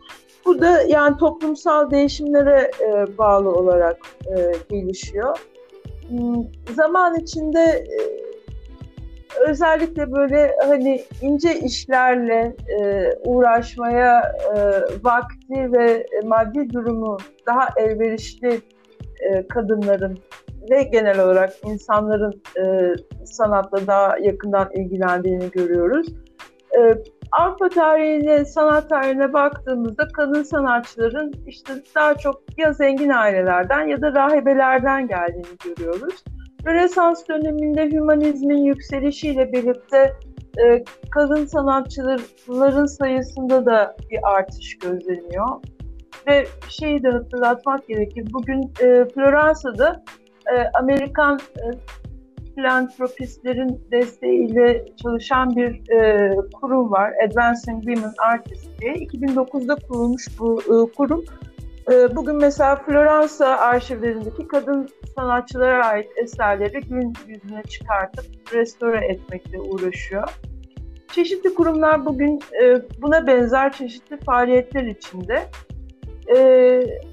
Bu 0.46 0.62
da 0.62 0.82
yani 0.82 1.18
toplumsal 1.18 1.92
değişimlere 1.92 2.72
e, 2.82 3.18
bağlı 3.18 3.52
olarak 3.52 3.98
e, 4.26 4.54
gelişiyor. 4.70 5.40
Hmm, 6.10 6.44
zaman 6.76 7.16
içinde 7.16 7.60
e, 7.60 8.00
özellikle 9.48 10.12
böyle 10.12 10.56
hani 10.68 11.04
ince 11.22 11.60
işlerle 11.60 12.56
e, 12.80 13.10
uğraşmaya 13.26 14.38
e, 14.56 14.58
vakti 15.04 15.74
ve 15.74 16.06
maddi 16.24 16.74
durumu 16.74 17.18
daha 17.46 17.68
elverişli 17.78 18.62
kadınların 19.50 20.20
ve 20.70 20.84
genel 20.84 21.20
olarak 21.20 21.54
insanların 21.66 22.42
e, 22.60 22.94
sanatla 23.26 23.88
daha 23.88 24.18
yakından 24.18 24.70
ilgilendiğini 24.74 25.52
görüyoruz. 25.52 26.08
E, 26.78 26.80
Avrupa 27.32 27.70
tarihine, 27.70 28.46
sanat 28.46 28.90
tarihine 28.90 29.34
baktığımızda 29.34 30.08
kadın 30.08 30.44
sanatçıların 30.44 31.34
işte 31.48 31.74
daha 31.96 32.16
çok 32.16 32.42
ya 32.58 32.74
zengin 32.74 33.10
ailelerden 33.10 33.88
ya 33.88 34.02
da 34.02 34.14
rahibelerden 34.14 35.08
geldiğini 35.08 35.58
görüyoruz. 35.66 36.24
Rönesans 36.66 37.28
döneminde 37.30 37.86
hümanizmin 37.86 38.64
yükselişiyle 38.64 39.52
birlikte 39.52 40.14
e, 40.64 40.84
kadın 41.12 41.46
sanatçıların 41.46 42.86
sayısında 42.86 43.66
da 43.66 43.96
bir 44.12 44.20
artış 44.24 44.78
gözleniyor. 44.78 45.48
Ve 46.28 46.46
şeyi 46.70 47.04
de 47.04 47.10
hatırlatmak 47.10 47.88
gerekir. 47.88 48.28
Bugün 48.34 48.62
e, 48.62 49.06
Floransa'da 49.06 50.04
e, 50.56 50.72
Amerikan 50.74 51.40
e, 51.40 51.64
filantropistlerin 52.56 53.82
desteğiyle 53.92 54.86
çalışan 55.04 55.56
bir 55.56 55.92
e, 55.92 56.36
kurum 56.62 56.92
var. 56.92 57.14
Advancing 57.26 57.84
Women 57.84 58.14
Artists 58.18 58.68
diye. 58.82 58.94
2009'da 58.94 59.76
kurulmuş 59.76 60.28
bu 60.40 60.62
e, 60.62 60.92
kurum. 60.94 61.26
Bugün 62.16 62.36
mesela 62.36 62.76
Floransa 62.76 63.46
arşivlerindeki 63.46 64.48
kadın 64.48 64.90
sanatçılara 65.16 65.86
ait 65.86 66.08
eserleri 66.18 66.80
gün 66.80 67.14
yüzüne 67.28 67.64
çıkartıp 67.64 68.26
restore 68.54 69.06
etmekle 69.06 69.60
uğraşıyor. 69.60 70.40
Çeşitli 71.12 71.54
kurumlar 71.54 72.06
bugün 72.06 72.40
buna 73.02 73.28
benzer 73.28 73.72
çeşitli 73.72 74.18
faaliyetler 74.18 74.84
içinde. 74.84 75.44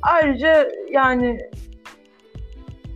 Ayrıca 0.03 0.69
yani 0.91 1.39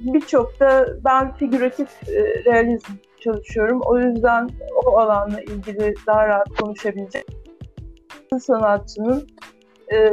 birçok 0.01 0.61
da 0.61 0.87
ben 1.05 1.35
figüratif 1.35 2.09
e, 2.09 2.45
realizm 2.45 2.93
çalışıyorum. 3.21 3.81
O 3.85 3.99
yüzden 3.99 4.49
o 4.87 4.99
alanla 4.99 5.41
ilgili 5.41 5.95
daha 6.07 6.29
rahat 6.29 6.49
konuşabilecek 6.61 7.27
sanatçının 8.41 9.27
e, 9.93 10.13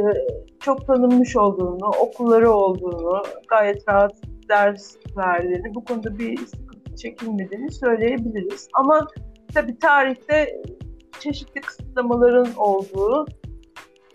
çok 0.60 0.86
tanınmış 0.86 1.36
olduğunu, 1.36 1.88
okulları 2.00 2.50
olduğunu, 2.50 3.22
gayet 3.48 3.88
rahat 3.88 4.12
ders 4.48 4.96
verdiğini, 5.16 5.74
bu 5.74 5.84
konuda 5.84 6.18
bir 6.18 6.36
sıkıntı 6.36 6.96
çekilmediğini 6.96 7.72
söyleyebiliriz. 7.72 8.68
Ama 8.74 9.06
tabii 9.54 9.78
tarihte 9.78 10.62
çeşitli 11.20 11.60
kısıtlamaların 11.60 12.54
olduğu, 12.56 13.26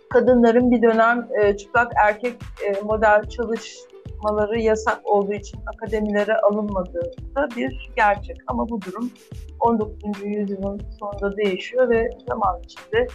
kadınların 0.09 0.71
bir 0.71 0.81
dönem 0.81 1.27
e, 1.41 1.57
çıplak 1.57 1.91
erkek 2.05 2.35
e, 2.65 2.81
model 2.81 3.29
çalış 3.29 3.77
çıkmaları 4.21 4.59
yasak 4.59 5.01
olduğu 5.03 5.33
için 5.33 5.59
akademilere 5.73 6.37
alınmadığı 6.37 7.11
da 7.35 7.47
bir 7.55 7.91
gerçek. 7.95 8.37
Ama 8.47 8.69
bu 8.69 8.81
durum 8.81 9.11
19. 9.59 10.03
yüzyılın 10.23 10.81
sonunda 10.99 11.37
değişiyor 11.37 11.89
ve 11.89 12.09
zaman 12.27 12.61
içinde 12.63 13.07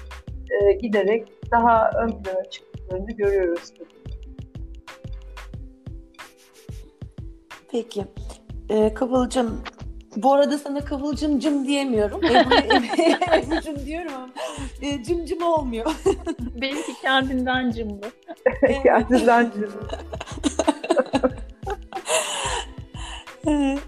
e, 0.51 0.73
giderek 0.73 1.29
daha 1.51 1.91
ön 1.91 2.11
plana 2.11 2.45
çıktıklarını 2.51 3.13
görüyoruz. 3.13 3.73
Peki. 7.71 8.05
Ee, 8.71 8.95
Kıvılcım, 8.95 9.63
bu 10.17 10.33
arada 10.33 10.59
sana 10.59 10.85
Kıvılcımcım 10.85 11.67
diyemiyorum. 11.67 12.25
Ebru'cum 12.25 13.77
diyorum 13.87 14.13
ama 14.15 14.29
e, 14.83 15.05
cımcım 15.05 15.43
olmuyor. 15.43 15.97
Benimki 16.61 17.01
kendinden 17.03 17.71
cımlı. 17.71 18.01
kendinden 18.83 19.53
cımlı. 19.55 19.89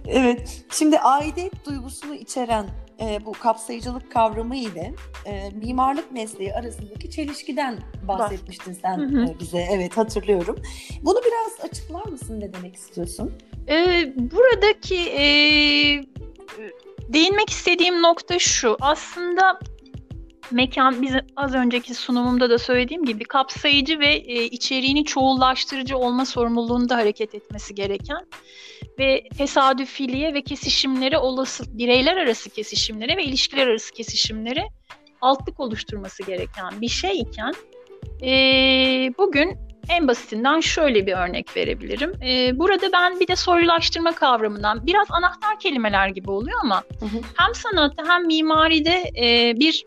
Evet. 0.06 0.64
Şimdi 0.70 0.98
aidiyet 0.98 1.66
duygusunu 1.66 2.14
içeren 2.14 2.66
e, 3.00 3.26
bu 3.26 3.32
kapsayıcılık 3.32 4.12
kavramı 4.12 4.56
ile 4.56 4.94
e, 5.26 5.50
mimarlık 5.50 6.12
mesleği 6.12 6.54
arasındaki 6.54 7.10
çelişkiden 7.10 7.78
bahsetmiştin 8.02 8.72
sen 8.72 8.98
hı 8.98 9.04
hı. 9.04 9.24
E, 9.24 9.40
bize. 9.40 9.66
Evet 9.70 9.96
hatırlıyorum. 9.96 10.56
Bunu 11.02 11.18
biraz 11.18 11.70
açıklar 11.70 12.06
mısın 12.06 12.40
ne 12.40 12.52
demek 12.52 12.74
istiyorsun? 12.74 13.32
Ee, 13.68 14.12
buradaki 14.16 15.10
e, 15.10 15.22
değinmek 17.08 17.50
istediğim 17.50 18.02
nokta 18.02 18.38
şu. 18.38 18.76
Aslında 18.80 19.58
mekan 20.50 21.02
biz 21.02 21.12
az 21.36 21.54
önceki 21.54 21.94
sunumumda 21.94 22.50
da 22.50 22.58
söylediğim 22.58 23.04
gibi 23.04 23.24
kapsayıcı 23.24 23.98
ve 23.98 24.14
e, 24.14 24.44
içeriğini 24.44 25.04
çoğullaştırıcı 25.04 25.98
olma 25.98 26.24
sorumluluğunda 26.24 26.96
hareket 26.96 27.34
etmesi 27.34 27.74
gereken 27.74 28.26
ve 28.98 29.28
tesadüfiliğe 29.38 30.34
ve 30.34 30.42
kesişimlere 30.42 31.18
olası 31.18 31.78
bireyler 31.78 32.16
arası 32.16 32.50
kesişimlere 32.50 33.16
ve 33.16 33.24
ilişkiler 33.24 33.66
arası 33.66 33.92
kesişimlere 33.92 34.64
altlık 35.20 35.60
oluşturması 35.60 36.22
gereken 36.22 36.80
bir 36.80 36.88
şey 36.88 37.20
iken 37.20 37.52
e, 38.22 38.30
bugün 39.18 39.68
en 39.88 40.08
basitinden 40.08 40.60
şöyle 40.60 41.06
bir 41.06 41.12
örnek 41.12 41.56
verebilirim. 41.56 42.22
E, 42.22 42.58
burada 42.58 42.92
ben 42.92 43.20
bir 43.20 43.28
de 43.28 43.36
soylulaştırma 43.36 44.12
kavramından 44.12 44.86
biraz 44.86 45.06
anahtar 45.10 45.60
kelimeler 45.60 46.08
gibi 46.08 46.30
oluyor 46.30 46.58
ama 46.62 46.82
Hı 47.00 47.06
hı. 47.06 47.20
hem 47.36 47.54
sanatta 47.54 48.02
hem 48.08 48.26
mimaride 48.26 49.02
e, 49.16 49.56
bir 49.60 49.84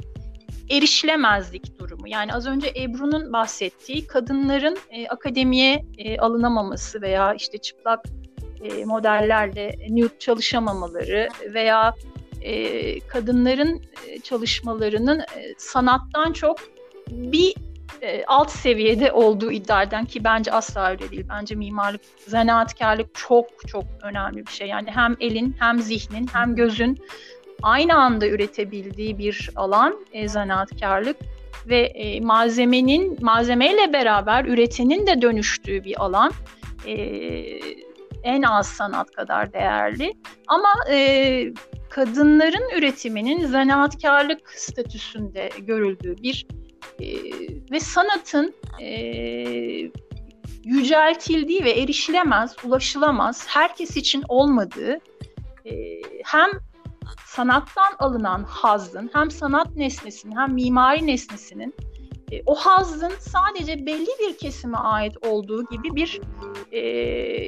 erişilemezlik 0.72 1.80
durumu. 1.80 2.08
Yani 2.08 2.34
az 2.34 2.48
önce 2.48 2.74
Ebru'nun 2.76 3.34
bahsettiği 3.34 4.08
kadınların 4.08 4.78
e, 4.90 5.08
akademiye 5.08 5.86
e, 5.98 6.18
alınamaması 6.18 7.02
veya 7.02 7.34
işte 7.34 7.58
çıplak 7.58 8.06
e, 8.64 8.86
modellerle 8.86 9.76
nude 9.90 10.20
çalışamamaları 10.20 11.30
veya 11.54 11.96
e, 12.42 13.00
kadınların 13.00 13.82
e, 14.08 14.20
çalışmalarının 14.20 15.20
e, 15.20 15.54
sanattan 15.58 16.34
çok 16.34 16.60
bir 17.10 17.56
e, 18.02 18.26
alt 18.26 18.52
seviyede 18.52 19.12
olduğu 19.12 19.52
iddia 19.52 19.84
eden 19.84 20.06
ki 20.06 20.24
bence 20.24 20.52
asla 20.52 20.90
öyle 20.90 21.12
değil. 21.12 21.26
Bence 21.30 21.56
mimarlık, 21.56 22.02
zanaatkarlık 22.28 23.16
çok 23.16 23.46
çok 23.68 23.84
önemli 24.02 24.48
bir 24.48 24.52
şey. 24.52 24.68
Yani 24.68 24.92
hem 24.92 25.16
elin 25.20 25.56
hem 25.60 25.80
zihnin 25.80 26.28
hem 26.34 26.56
gözün 26.56 27.00
aynı 27.62 27.96
anda 27.96 28.28
üretebildiği 28.28 29.18
bir 29.18 29.50
alan 29.56 30.06
e, 30.14 30.28
zanaatkarlık 30.28 31.18
ve 31.66 31.80
e, 31.80 32.20
malzemenin 32.22 33.18
malzemeyle 33.22 33.94
beraber 33.94 34.46
üretenin 34.46 35.08
de 35.08 35.22
dönüştüğü 35.22 35.84
bir 35.84 36.04
alan. 36.04 36.32
E, 36.88 36.96
en 38.24 38.42
az 38.42 38.68
sanat 38.68 39.12
kadar 39.12 39.54
değerli. 39.54 40.14
Ama 40.48 40.74
e, 40.92 41.54
kadınların 41.90 42.78
üretiminin 42.78 43.46
zanaatkarlık 43.46 44.50
statüsünde 44.50 45.50
görüldüğü 45.60 46.18
bir 46.18 46.48
e, 47.00 47.08
ve 47.72 47.80
sanatın 47.80 48.54
e, 48.82 48.92
yüceltildiği 50.64 51.64
ve 51.64 51.72
erişilemez, 51.72 52.56
ulaşılamaz, 52.64 53.48
herkes 53.48 53.98
için 53.98 54.24
olmadığı 54.28 55.00
e, 55.66 55.72
hem 56.26 56.50
sanattan 57.36 57.96
alınan 58.00 58.44
hazzın 58.44 59.10
hem 59.14 59.32
sanat 59.32 59.76
nesnesinin 59.76 60.36
hem 60.36 60.54
mimari 60.54 61.08
nesnesinin 61.08 61.76
e, 62.32 62.42
o 62.46 62.56
hazzın 62.56 63.12
sadece 63.20 63.86
belli 63.86 64.10
bir 64.20 64.38
kesime 64.38 64.78
ait 64.78 65.14
olduğu 65.26 65.66
gibi 65.66 65.96
bir 65.96 66.22
e, 66.72 66.80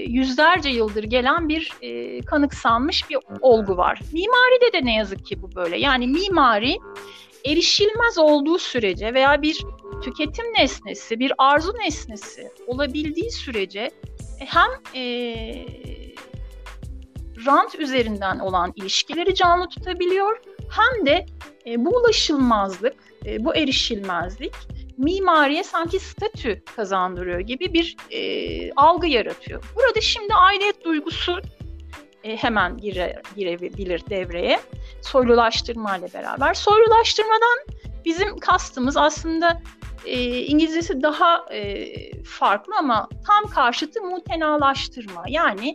yüzlerce 0.08 0.70
yıldır 0.70 1.04
gelen 1.04 1.50
bir 1.50 1.72
e, 1.82 2.22
kanıksanmış 2.22 3.10
bir 3.10 3.18
olgu 3.42 3.78
var. 3.78 4.00
Mimaride 4.14 4.74
de 4.74 4.86
ne 4.86 4.96
yazık 4.96 5.26
ki 5.26 5.42
bu 5.42 5.56
böyle. 5.56 5.78
Yani 5.78 6.08
mimari 6.08 6.78
erişilmez 7.46 8.18
olduğu 8.18 8.60
sürece 8.60 9.14
veya 9.14 9.42
bir 9.42 9.66
tüketim 10.04 10.46
nesnesi, 10.58 11.20
bir 11.20 11.34
arzu 11.38 11.74
nesnesi 11.74 12.50
olabildiği 12.68 13.32
sürece 13.32 13.80
e, 13.80 14.46
hem 14.46 15.02
e, 15.02 15.04
rant 17.46 17.76
üzerinden 17.76 18.40
olan 18.40 18.74
ilişkileri 18.76 19.36
canlı 19.36 19.70
tutabiliyor 19.70 20.40
hem 20.70 21.06
de 21.06 21.26
e, 21.66 21.86
bu 21.86 21.90
ulaşılmazlık, 21.90 22.96
e, 23.26 23.46
bu 23.46 23.56
erişilmezlik 23.56 24.54
mimariye 24.98 25.64
sanki 25.64 26.00
statü 26.00 26.64
kazandırıyor 26.76 27.40
gibi 27.40 27.74
bir 27.74 27.98
e, 28.12 28.72
algı 28.72 29.08
yaratıyor. 29.08 29.64
Burada 29.76 30.02
şimdi 30.02 30.34
aidiyet 30.34 30.86
duygusu 30.86 31.42
e, 32.24 32.38
hemen 32.38 32.78
gire, 32.78 33.22
girebilir 33.36 34.04
devreye 34.10 34.60
soylulaştırma 35.02 35.98
ile 35.98 36.14
beraber. 36.14 36.54
Soylulaştırmadan 36.54 37.60
bizim 38.06 38.38
kastımız 38.40 38.98
aslında 38.98 39.62
e, 40.06 40.40
İngilizcesi 40.40 41.02
daha 41.02 41.46
e, 41.54 41.88
farklı 42.24 42.74
ama 42.80 43.10
tam 43.28 43.50
karşıtı 43.50 44.02
mutenalaştırma. 44.02 45.24
Yani 45.28 45.74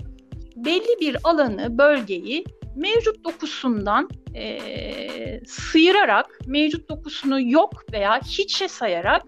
belli 0.65 1.01
bir 1.01 1.17
alanı, 1.25 1.79
bölgeyi 1.79 2.45
mevcut 2.77 3.25
dokusundan 3.25 4.09
e, 4.35 4.61
sıyırarak, 5.47 6.39
mevcut 6.47 6.89
dokusunu 6.89 7.51
yok 7.51 7.85
veya 7.93 8.21
hiçe 8.21 8.69
sayarak 8.69 9.23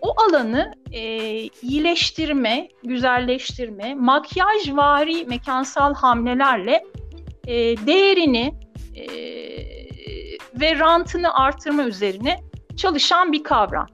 o 0.00 0.14
alanı 0.20 0.74
e, 0.92 1.02
iyileştirme, 1.62 2.68
güzelleştirme, 2.84 3.94
makyajvari 3.94 5.24
mekansal 5.24 5.94
hamlelerle 5.94 6.84
e, 7.46 7.54
değerini 7.86 8.54
e, 8.96 9.06
ve 10.60 10.78
rantını 10.78 11.34
artırma 11.34 11.82
üzerine 11.82 12.40
çalışan 12.76 13.32
bir 13.32 13.42
kavram. 13.42 13.86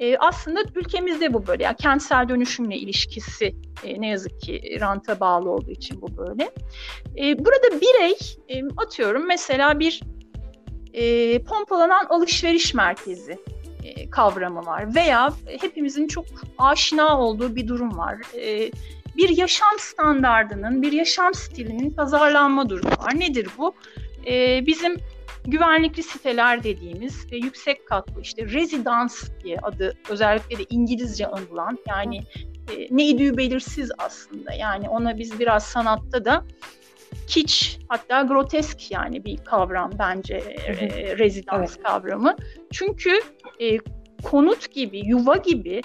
E, 0.00 0.16
aslında 0.16 0.60
ülkemizde 0.74 1.34
bu 1.34 1.46
böyle. 1.46 1.64
Yani 1.64 1.76
kentsel 1.76 2.28
dönüşümle 2.28 2.76
ilişkisi 2.76 3.54
e, 3.84 4.00
ne 4.00 4.08
yazık 4.08 4.40
ki 4.40 4.78
ranta 4.80 5.20
bağlı 5.20 5.50
olduğu 5.50 5.70
için 5.70 6.00
bu 6.02 6.16
böyle. 6.16 6.50
E, 7.18 7.38
burada 7.38 7.80
birey 7.80 8.16
e, 8.48 8.62
atıyorum 8.76 9.26
mesela 9.26 9.80
bir 9.80 10.02
e, 10.92 11.42
pompalanan 11.42 12.06
alışveriş 12.10 12.74
merkezi 12.74 13.38
e, 13.84 14.10
kavramı 14.10 14.66
var 14.66 14.94
veya 14.94 15.32
hepimizin 15.60 16.08
çok 16.08 16.24
aşina 16.58 17.20
olduğu 17.20 17.56
bir 17.56 17.68
durum 17.68 17.98
var. 17.98 18.16
E, 18.36 18.70
bir 19.16 19.36
yaşam 19.36 19.78
standardının, 19.78 20.82
bir 20.82 20.92
yaşam 20.92 21.34
stilinin 21.34 21.90
pazarlanma 21.90 22.68
durumu 22.68 22.90
var. 22.90 23.20
Nedir 23.20 23.48
bu? 23.58 23.74
E, 24.26 24.66
bizim 24.66 24.96
güvenlikli 25.44 26.02
siteler 26.02 26.62
dediğimiz 26.62 27.32
ve 27.32 27.36
yüksek 27.36 27.86
katlı 27.86 28.20
işte 28.20 28.46
rezidans 28.46 29.28
diye 29.44 29.58
adı 29.62 29.94
özellikle 30.10 30.58
de 30.58 30.66
İngilizce 30.70 31.26
anılan 31.26 31.78
yani 31.88 32.18
e, 32.76 32.96
neydi 32.96 33.36
belirsiz 33.36 33.90
aslında. 33.98 34.52
Yani 34.52 34.88
ona 34.88 35.18
biz 35.18 35.40
biraz 35.40 35.64
sanatta 35.64 36.24
da 36.24 36.44
kiç 37.26 37.78
hatta 37.88 38.22
grotesk 38.22 38.90
yani 38.90 39.24
bir 39.24 39.36
kavram 39.36 39.90
bence 39.98 40.34
e, 40.34 41.18
rezidans 41.18 41.76
evet. 41.76 41.82
kavramı. 41.86 42.36
Çünkü 42.72 43.20
e, 43.60 43.78
konut 44.22 44.72
gibi, 44.72 44.98
yuva 45.06 45.36
gibi 45.36 45.82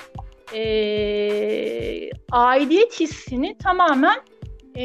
e, 0.53 2.09
aidiyet 2.31 2.99
hissini 2.99 3.57
tamamen 3.57 4.21
e, 4.77 4.83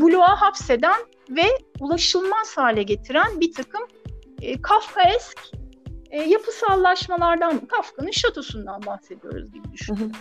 bloğa 0.00 0.40
hapseden 0.40 0.96
ve 1.30 1.58
ulaşılmaz 1.80 2.56
hale 2.56 2.82
getiren 2.82 3.40
bir 3.40 3.52
takım 3.52 3.82
e, 4.42 4.62
Kafkaesk 4.62 5.38
e, 6.10 6.22
yapısallaşmalardan, 6.22 7.66
Kafka'nın 7.66 8.10
şatosundan 8.10 8.86
bahsediyoruz 8.86 9.52
gibi 9.52 9.72
düşünün. 9.72 10.12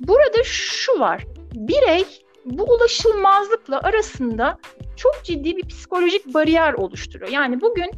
Burada 0.00 0.44
şu 0.44 1.00
var, 1.00 1.24
birey 1.54 2.04
bu 2.44 2.64
ulaşılmazlıkla 2.64 3.80
arasında 3.80 4.58
çok 4.96 5.24
ciddi 5.24 5.56
bir 5.56 5.68
psikolojik 5.68 6.34
bariyer 6.34 6.72
oluşturuyor. 6.72 7.30
Yani 7.30 7.60
bugün 7.60 7.90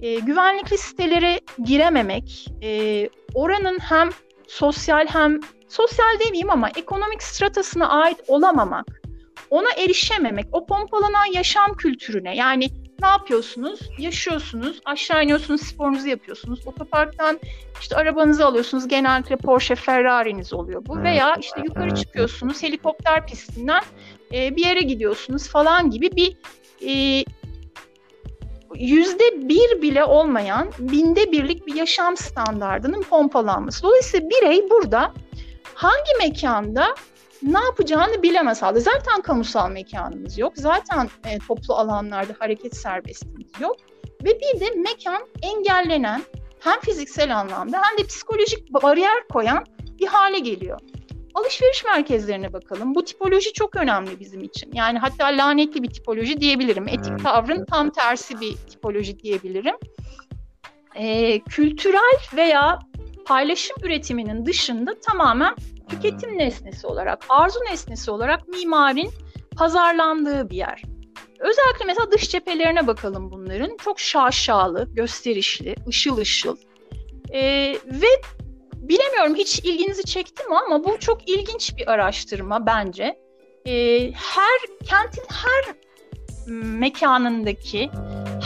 e, 0.00 0.14
güvenlikli 0.14 0.78
sitelere 0.78 1.40
girememek, 1.64 2.48
e, 2.62 3.08
oranın 3.34 3.78
hem 3.78 4.10
sosyal 4.46 5.06
hem 5.06 5.40
sosyal 5.68 6.18
demeyeyim 6.20 6.50
ama 6.50 6.68
ekonomik 6.76 7.22
stratasına 7.22 7.88
ait 7.88 8.18
olamamak, 8.28 9.01
ona 9.52 9.68
erişememek, 9.76 10.46
o 10.52 10.66
pompalanan 10.66 11.32
yaşam 11.32 11.74
kültürüne 11.74 12.36
yani 12.36 12.68
ne 13.02 13.08
yapıyorsunuz? 13.08 13.80
Yaşıyorsunuz, 13.98 14.80
aşağı 14.84 15.24
iniyorsunuz, 15.24 15.62
sporunuzu 15.62 16.08
yapıyorsunuz. 16.08 16.66
Otoparktan 16.66 17.40
işte 17.80 17.96
arabanızı 17.96 18.46
alıyorsunuz. 18.46 18.88
Genellikle 18.88 19.36
Porsche, 19.36 19.74
Ferrari'niz 19.74 20.52
oluyor 20.52 20.86
bu. 20.86 21.02
Veya 21.02 21.36
işte 21.40 21.60
yukarı 21.64 21.94
çıkıyorsunuz, 21.94 22.62
helikopter 22.62 23.26
pistinden 23.26 23.82
e, 24.32 24.56
bir 24.56 24.64
yere 24.64 24.80
gidiyorsunuz 24.80 25.48
falan 25.48 25.90
gibi 25.90 26.10
bir 26.16 26.36
e, 26.88 27.24
yüzde 28.74 29.48
bir 29.48 29.82
bile 29.82 30.04
olmayan 30.04 30.68
binde 30.78 31.32
birlik 31.32 31.66
bir 31.66 31.74
yaşam 31.74 32.16
standardının 32.16 33.02
pompalanması. 33.02 33.82
Dolayısıyla 33.82 34.30
birey 34.30 34.70
burada 34.70 35.12
hangi 35.74 36.28
mekanda 36.28 36.94
ne 37.42 37.58
yapacağını 37.60 38.22
bilemez 38.22 38.62
halde. 38.62 38.80
Zaten 38.80 39.20
kamusal 39.20 39.70
mekanımız 39.70 40.38
yok. 40.38 40.52
Zaten 40.56 41.08
e, 41.24 41.38
toplu 41.38 41.74
alanlarda 41.74 42.32
hareket 42.38 42.76
serbestliğimiz 42.76 43.60
yok. 43.60 43.76
Ve 44.24 44.40
bir 44.40 44.60
de 44.60 44.70
mekan 44.70 45.22
engellenen 45.42 46.22
hem 46.60 46.80
fiziksel 46.80 47.38
anlamda 47.38 47.82
hem 47.82 47.98
de 47.98 48.06
psikolojik 48.06 48.72
bariyer 48.72 49.28
koyan 49.28 49.64
bir 50.00 50.06
hale 50.06 50.38
geliyor. 50.38 50.80
Alışveriş 51.34 51.84
merkezlerine 51.84 52.52
bakalım. 52.52 52.94
Bu 52.94 53.04
tipoloji 53.04 53.52
çok 53.52 53.76
önemli 53.76 54.20
bizim 54.20 54.44
için. 54.44 54.70
Yani 54.74 54.98
hatta 54.98 55.26
lanetli 55.26 55.82
bir 55.82 55.90
tipoloji 55.90 56.40
diyebilirim. 56.40 56.88
Etik 56.88 57.24
tavrın 57.24 57.64
tam 57.64 57.90
tersi 57.90 58.40
bir 58.40 58.56
tipoloji 58.56 59.18
diyebilirim. 59.18 59.74
Ee, 60.94 61.40
kültürel 61.40 62.18
veya 62.36 62.78
paylaşım 63.24 63.76
üretiminin 63.82 64.46
dışında 64.46 65.00
tamamen 65.00 65.54
tüketim 65.92 66.38
nesnesi 66.38 66.86
olarak, 66.86 67.24
arzu 67.28 67.60
nesnesi 67.70 68.10
olarak 68.10 68.48
mimarin 68.48 69.10
pazarlandığı 69.56 70.50
bir 70.50 70.56
yer. 70.56 70.82
Özellikle 71.38 71.84
mesela 71.86 72.10
dış 72.10 72.30
cephelerine 72.30 72.86
bakalım 72.86 73.30
bunların. 73.30 73.76
Çok 73.84 74.00
şaşalı, 74.00 74.88
gösterişli, 74.94 75.74
ışıl 75.88 76.16
ışıl. 76.16 76.56
Ee, 77.32 77.76
ve 77.86 78.06
bilemiyorum 78.74 79.34
hiç 79.34 79.58
ilginizi 79.58 80.04
çekti 80.04 80.48
mi 80.48 80.56
ama 80.66 80.84
bu 80.84 80.98
çok 80.98 81.28
ilginç 81.28 81.76
bir 81.76 81.90
araştırma 81.90 82.66
bence. 82.66 83.18
Ee, 83.66 84.12
her 84.12 84.60
kentin 84.84 85.24
her 85.28 85.74
mekanındaki 86.56 87.90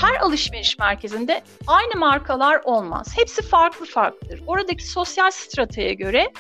her 0.01 0.21
alışveriş 0.21 0.79
merkezinde 0.79 1.43
aynı 1.67 1.97
markalar 1.97 2.61
olmaz. 2.65 3.13
Hepsi 3.17 3.43
farklı 3.43 3.87
farklıdır. 3.87 4.43
Oradaki 4.47 4.87
sosyal 4.87 5.31
strataya 5.31 5.93
göre 5.93 6.33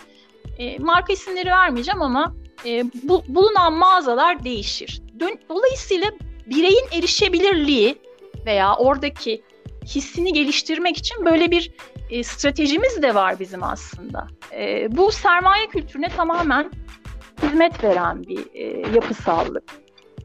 e, 0.58 0.78
marka 0.78 1.12
isimleri 1.12 1.50
vermeyeceğim 1.50 2.02
ama 2.02 2.34
e, 2.64 2.84
bu, 3.02 3.22
bulunan 3.28 3.72
mağazalar 3.72 4.44
değişir. 4.44 5.02
Dolayısıyla 5.48 6.10
bireyin 6.46 6.86
erişebilirliği 6.92 7.98
veya 8.46 8.76
oradaki 8.76 9.42
hissini 9.84 10.32
geliştirmek 10.32 10.96
için 10.96 11.24
böyle 11.24 11.50
bir 11.50 11.70
e, 12.10 12.22
stratejimiz 12.22 13.02
de 13.02 13.14
var 13.14 13.40
bizim 13.40 13.62
aslında. 13.62 14.26
E, 14.52 14.96
bu 14.96 15.12
sermaye 15.12 15.66
kültürüne 15.66 16.08
tamamen 16.08 16.70
hizmet 17.42 17.84
veren 17.84 18.22
bir 18.22 18.46
e, 18.54 18.94
yapısallık. 18.94 19.64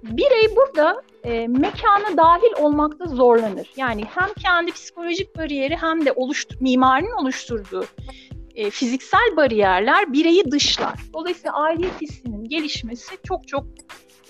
Birey 0.03 0.55
burada 0.55 1.01
e, 1.23 1.47
mekana 1.47 2.17
dahil 2.17 2.53
olmakta 2.59 3.05
zorlanır. 3.05 3.69
Yani 3.75 4.03
hem 4.05 4.29
kendi 4.41 4.71
psikolojik 4.71 5.37
bariyeri 5.37 5.77
hem 5.77 6.05
de 6.05 6.11
oluştur 6.11 6.55
mimarinin 6.59 7.11
oluşturduğu 7.11 7.85
e, 8.55 8.69
fiziksel 8.69 9.35
bariyerler 9.37 10.13
bireyi 10.13 10.51
dışlar. 10.51 10.99
Dolayısıyla 11.13 11.53
aidiyet 11.53 12.01
hissinin 12.01 12.43
gelişmesi 12.43 13.17
çok 13.27 13.47
çok 13.47 13.65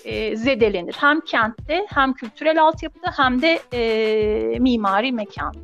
e, 0.04 0.36
zedelenir. 0.36 0.94
Hem 0.98 1.20
kentte 1.20 1.86
hem 1.88 2.12
kültürel 2.12 2.62
altyapıda 2.62 3.12
hem 3.16 3.42
de 3.42 3.60
e, 3.72 4.58
mimari 4.58 5.12
mekan. 5.12 5.54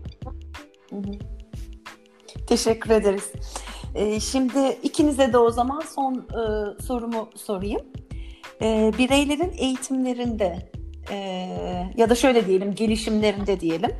Teşekkür 2.47 2.91
ederiz. 2.91 3.33
E, 3.95 4.21
şimdi 4.21 4.79
ikinize 4.83 5.33
de 5.33 5.39
o 5.39 5.51
zaman 5.51 5.81
son 5.95 6.15
e, 6.15 6.43
sorumu 6.83 7.31
sorayım. 7.35 7.81
E, 8.63 8.93
bireylerin 8.99 9.53
eğitimlerinde 9.59 10.71
e, 11.11 11.17
ya 11.97 12.11
da 12.11 12.15
şöyle 12.15 12.47
diyelim 12.47 12.75
gelişimlerinde 12.75 13.61
diyelim 13.61 13.91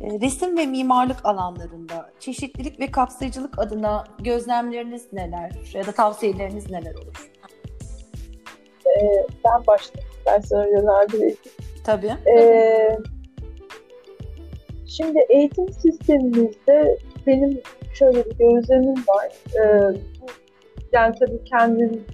e, 0.00 0.20
resim 0.20 0.58
ve 0.58 0.66
mimarlık 0.66 1.24
alanlarında 1.24 2.10
çeşitlilik 2.20 2.80
ve 2.80 2.90
kapsayıcılık 2.90 3.58
adına 3.58 4.04
gözlemleriniz 4.18 5.12
neler 5.12 5.52
ya 5.74 5.86
da 5.86 5.92
tavsiyeleriniz 5.92 6.70
neler 6.70 6.94
olur? 6.94 7.30
Ee, 8.86 9.26
ben 9.44 9.66
başlayayım. 9.66 10.10
Ben 10.26 10.40
sana 10.40 10.66
yönlendireyim. 10.66 11.36
Tabii. 11.84 12.12
Ee, 12.36 12.98
şimdi 14.86 15.18
eğitim 15.28 15.72
sistemimizde 15.72 16.98
benim 17.26 17.60
şöyle 17.94 18.24
bir 18.24 18.38
gözlemim 18.38 19.04
var. 19.08 19.32
Ee, 19.54 19.98
yani 20.92 21.14
tabii 21.20 21.44
kendim 21.44 22.04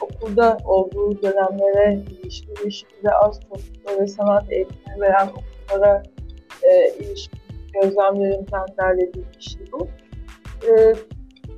okulda 0.00 0.58
olduğu 0.64 1.22
dönemlere 1.22 1.98
ilişkin 2.10 2.68
şimdi 2.68 3.10
az 3.24 3.40
çok 3.40 3.58
böyle 3.88 4.06
sanat 4.06 4.52
eğitimi 4.52 5.00
veren 5.00 5.28
okullara 5.28 6.02
e, 6.62 6.90
ilişkin 6.98 7.38
gözlemlerimden 7.74 8.66
derlediğim 8.80 9.28
bir 9.36 9.42
şey 9.42 9.62
bu. 9.72 9.88
E, 10.68 10.94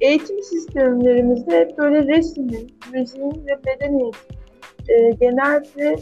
eğitim 0.01 0.43
sistemlerimizde 0.43 1.75
böyle 1.79 2.17
resmin, 2.17 2.75
müziğin 2.93 3.47
ve 3.47 3.59
beden 3.67 3.99
eğitimi 3.99 4.39
e, 4.89 5.11
genelde 5.11 5.97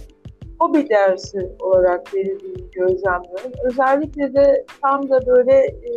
hobi 0.58 0.88
dersi 0.88 1.52
olarak 1.60 2.14
verildiğini 2.14 2.70
gözlemliyorum. 2.70 3.52
Özellikle 3.64 4.34
de 4.34 4.64
tam 4.82 5.10
da 5.10 5.26
böyle 5.26 5.52
e, 5.54 5.90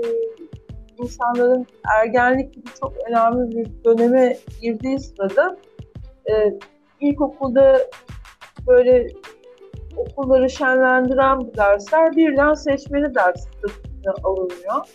insanların 1.04 1.66
ergenlik 2.02 2.54
gibi 2.54 2.66
çok 2.80 2.94
önemli 3.10 3.58
bir 3.58 3.84
döneme 3.84 4.38
girdiği 4.62 5.00
sırada 5.00 5.58
e, 6.30 6.54
ilkokulda 7.00 7.80
böyle 8.68 9.08
okulları 9.98 10.50
şenlendiren 10.50 11.40
bu 11.40 11.58
dersler 11.58 12.16
birden 12.16 12.54
seçmeli 12.54 13.16
ders 13.16 13.48
alınıyor. 14.24 14.86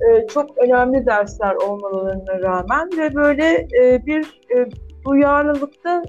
E, 0.00 0.26
çok 0.26 0.58
önemli 0.58 1.06
dersler 1.06 1.54
olmalarına 1.54 2.40
rağmen 2.42 2.88
ve 2.98 3.14
böyle 3.14 3.68
e, 3.82 4.06
bir 4.06 4.40
e, 4.56 4.68
duyarlılıkta 5.04 6.02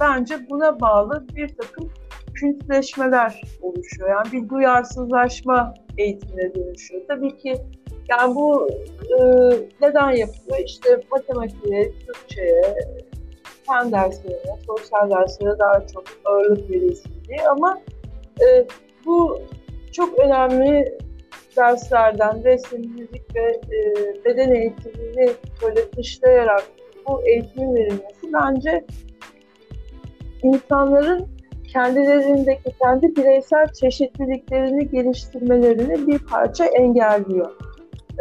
bence 0.00 0.34
buna 0.50 0.80
bağlı 0.80 1.26
bir 1.36 1.48
takım 1.48 1.90
kültleşmeler 2.34 3.42
oluşuyor. 3.62 4.10
Yani 4.10 4.32
bir 4.32 4.48
duyarsızlaşma 4.48 5.74
eğitimine 5.98 6.54
dönüşüyor. 6.54 7.02
Tabii 7.08 7.36
ki 7.36 7.54
yani 8.08 8.34
bu 8.34 8.68
e, 9.00 9.20
neden 9.82 10.10
yapılıyor? 10.10 10.58
İşte 10.64 11.00
matematiğe, 11.10 11.92
Türkçe'ye, 11.92 12.62
fen 13.70 13.92
derslerine, 13.92 14.56
sosyal 14.66 15.10
derslere 15.10 15.58
daha 15.58 15.86
çok 15.86 16.04
ağırlık 16.24 16.70
verilsin 16.70 17.12
diye 17.28 17.48
ama 17.48 17.80
e, 18.40 18.66
bu 19.06 19.40
çok 19.92 20.18
önemli 20.18 20.98
derslerden 21.56 22.44
resim, 22.44 22.80
müzik 22.80 23.36
ve 23.36 23.60
e, 23.70 23.94
beden 24.24 24.50
eğitimini 24.50 25.30
böyle 25.62 25.92
dışlayarak 25.96 26.64
bu 27.08 27.22
eğitimin 27.26 27.74
verilmesi 27.74 28.32
bence 28.32 28.84
insanların 30.42 31.28
kendilerindeki 31.72 32.70
kendi 32.82 33.16
bireysel 33.16 33.72
çeşitliliklerini 33.72 34.90
geliştirmelerini 34.90 36.06
bir 36.06 36.18
parça 36.18 36.64
engelliyor. 36.64 37.50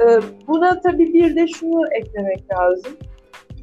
Ee, 0.01 0.19
buna 0.47 0.81
tabii 0.81 1.13
bir 1.13 1.35
de 1.35 1.47
şunu 1.47 1.93
eklemek 1.93 2.53
lazım 2.53 2.93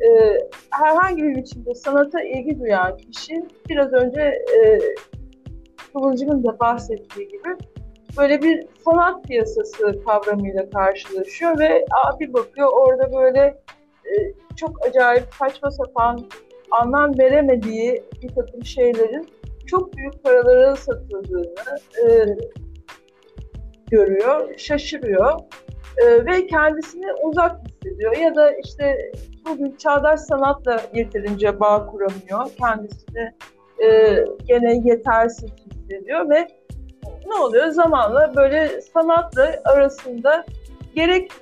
e, 0.01 0.39
herhangi 0.71 1.23
bir 1.23 1.37
biçimde 1.37 1.75
sanata 1.75 2.23
ilgi 2.23 2.61
duyan 2.61 2.97
kişi 2.97 3.35
biraz 3.69 3.93
önce 3.93 4.21
e, 4.21 4.79
Kıvılcım'ın 5.93 6.45
da 6.45 6.61
bahsettiği 6.61 7.29
gibi 7.29 7.57
böyle 8.19 8.43
bir 8.43 8.67
sanat 8.85 9.25
piyasası 9.25 10.05
kavramıyla 10.05 10.71
karşılaşıyor 10.71 11.59
ve 11.59 11.85
bir 12.21 12.33
bakıyor 12.33 12.69
orada 12.73 13.13
böyle 13.13 13.41
e, 14.05 14.13
çok 14.57 14.87
acayip 14.87 15.25
saçma 15.39 15.71
sapan 15.71 16.27
anlam 16.71 17.19
veremediği 17.19 18.03
bir 18.23 18.29
takım 18.29 18.65
şeylerin 18.65 19.29
çok 19.67 19.97
büyük 19.97 20.25
paralara 20.25 20.77
satıldığını 20.77 21.79
e, 22.05 22.37
görüyor, 23.91 24.59
şaşırıyor 24.59 25.41
e, 25.97 26.27
ve 26.27 26.47
kendisini 26.47 27.13
uzak 27.23 27.61
hissediyor. 27.67 28.17
Ya 28.17 28.35
da 28.35 28.53
işte 28.65 29.13
bugün 29.47 29.77
çağdaş 29.77 30.21
sanatla 30.21 30.83
yeterince 30.95 31.61
bağ 31.61 31.87
kuramıyor. 31.87 32.57
Kendisini 32.59 33.33
e, 33.85 33.89
gene 34.45 34.81
yetersiz 34.85 35.51
hissediyor 35.67 36.31
ve 36.31 36.47
ne 37.27 37.35
oluyor? 37.35 37.67
Zamanla 37.67 38.33
böyle 38.37 38.81
sanatla 38.81 39.63
arasında 39.65 40.45
gerek 40.95 41.33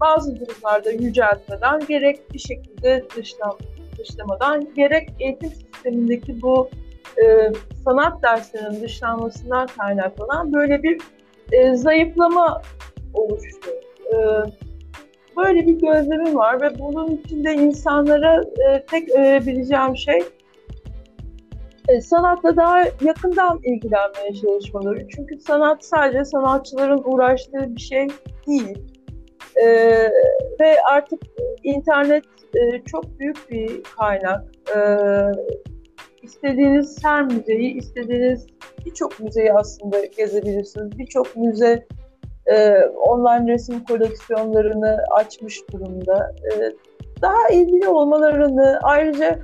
bazı 0.00 0.40
durumlarda 0.40 0.90
yüceltmeden 0.90 1.80
gerek 1.88 2.32
bir 2.32 2.38
şekilde 2.38 3.04
dışlam, 3.16 3.58
dışlamadan 3.98 4.74
gerek 4.74 5.08
eğitim 5.20 5.50
sistemindeki 5.50 6.42
bu 6.42 6.70
e, 7.24 7.52
sanat 7.84 8.22
derslerinin 8.22 8.82
dışlanmasından 8.82 9.66
kaynaklanan 9.66 10.52
böyle 10.52 10.82
bir 10.82 11.00
e, 11.52 11.74
zayıflama 11.74 12.62
oluştu. 13.14 13.70
E, 14.12 14.16
böyle 15.36 15.66
bir 15.66 15.72
gözlemim 15.72 16.36
var 16.36 16.60
ve 16.60 16.78
bunun 16.78 17.16
içinde 17.16 17.54
insanlara 17.54 18.42
e, 18.42 18.84
tek 18.86 19.10
önerebileceğim 19.10 19.96
şey 19.96 20.22
e, 21.88 22.00
sanatla 22.00 22.56
daha 22.56 22.84
yakından 23.00 23.60
ilgilenmeye 23.64 24.34
çalışmaları. 24.34 25.08
Çünkü 25.08 25.38
sanat 25.40 25.84
sadece 25.84 26.24
sanatçıların 26.24 27.02
uğraştığı 27.04 27.76
bir 27.76 27.80
şey 27.80 28.06
değil. 28.46 28.78
E, 29.56 29.66
ve 30.60 30.76
artık 30.92 31.20
internet 31.62 32.24
e, 32.54 32.84
çok 32.84 33.18
büyük 33.18 33.50
bir 33.50 33.82
kaynak. 33.82 34.44
E, 34.76 34.78
istediğiniz 36.22 37.04
her 37.04 37.24
müzeyi, 37.24 37.74
istediğiniz 37.74 38.46
birçok 38.86 39.20
müzeyi 39.20 39.52
aslında 39.52 40.04
gezebilirsiniz. 40.04 40.98
Birçok 40.98 41.36
müze 41.36 41.86
e, 42.46 42.78
online 42.84 43.52
resim 43.52 43.84
koleksiyonlarını 43.84 44.98
açmış 45.10 45.60
durumda. 45.72 46.32
E, 46.52 46.72
daha 47.22 47.48
ilgili 47.48 47.88
olmalarını, 47.88 48.78
ayrıca 48.82 49.38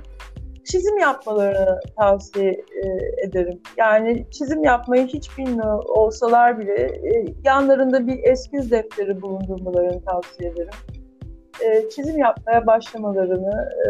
çizim 0.63 0.97
yapmalarını 0.97 1.79
tavsiye 1.97 2.51
e, 2.51 2.87
ederim. 3.27 3.61
Yani 3.77 4.25
çizim 4.31 4.63
yapmayı 4.63 5.07
hiç 5.07 5.37
bilmiyor 5.37 5.83
olsalar 5.85 6.59
bile 6.59 6.81
e, 6.83 7.25
yanlarında 7.43 8.07
bir 8.07 8.23
eskiz 8.23 8.71
defteri 8.71 9.21
bulundurmalarını 9.21 10.01
tavsiye 10.05 10.49
ederim. 10.49 10.73
E, 11.65 11.89
çizim 11.89 12.17
yapmaya 12.17 12.67
başlamalarını, 12.67 13.69
e, 13.85 13.89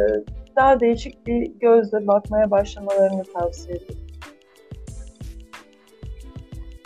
daha 0.55 0.79
değişik 0.79 1.27
bir 1.27 1.51
gözle 1.59 2.07
bakmaya 2.07 2.51
başlamalarını 2.51 3.23
tavsiye 3.23 3.77
ederim. 3.77 4.10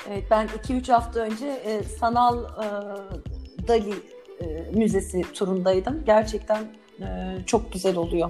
Evet, 0.09 0.23
ben 0.31 0.47
2-3 0.47 0.91
hafta 0.91 1.19
önce 1.19 1.47
e, 1.47 1.83
Sanal 1.83 2.43
e, 2.43 2.67
Dali 3.67 3.93
e, 4.41 4.45
Müzesi 4.73 5.21
turundaydım. 5.33 6.03
Gerçekten 6.05 6.63
e, 6.99 7.37
çok 7.45 7.73
güzel 7.73 7.95
oluyor. 7.95 8.29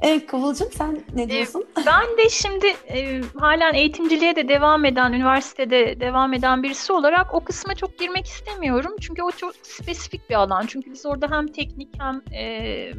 Evet 0.00 0.26
Kıvılcım 0.26 0.68
sen 0.72 1.04
ne 1.14 1.30
diyorsun? 1.30 1.64
Ben 1.86 2.18
de 2.18 2.28
şimdi 2.28 2.66
e, 2.88 3.20
halen 3.38 3.74
eğitimciliğe 3.74 4.36
de 4.36 4.48
devam 4.48 4.84
eden, 4.84 5.12
üniversitede 5.12 6.00
devam 6.00 6.34
eden 6.34 6.62
birisi 6.62 6.92
olarak 6.92 7.34
o 7.34 7.40
kısma 7.40 7.74
çok 7.74 7.98
girmek 7.98 8.26
istemiyorum. 8.26 8.96
Çünkü 9.00 9.22
o 9.22 9.30
çok 9.30 9.54
spesifik 9.62 10.30
bir 10.30 10.34
alan. 10.34 10.66
Çünkü 10.66 10.92
biz 10.92 11.06
orada 11.06 11.30
hem 11.30 11.46
teknik 11.46 11.88
hem 12.00 12.22
e, 12.34 12.90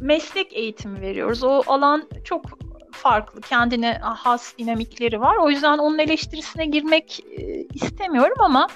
meslek 0.00 0.52
eğitimi 0.52 1.00
veriyoruz. 1.00 1.44
O 1.44 1.62
alan 1.66 2.08
çok 2.24 2.67
farklı, 2.98 3.40
kendine 3.40 3.98
has 4.02 4.58
dinamikleri 4.58 5.20
var. 5.20 5.36
O 5.36 5.50
yüzden 5.50 5.78
onun 5.78 5.98
eleştirisine 5.98 6.66
girmek 6.66 7.20
e, 7.20 7.66
istemiyorum 7.74 8.36
ama 8.38 8.68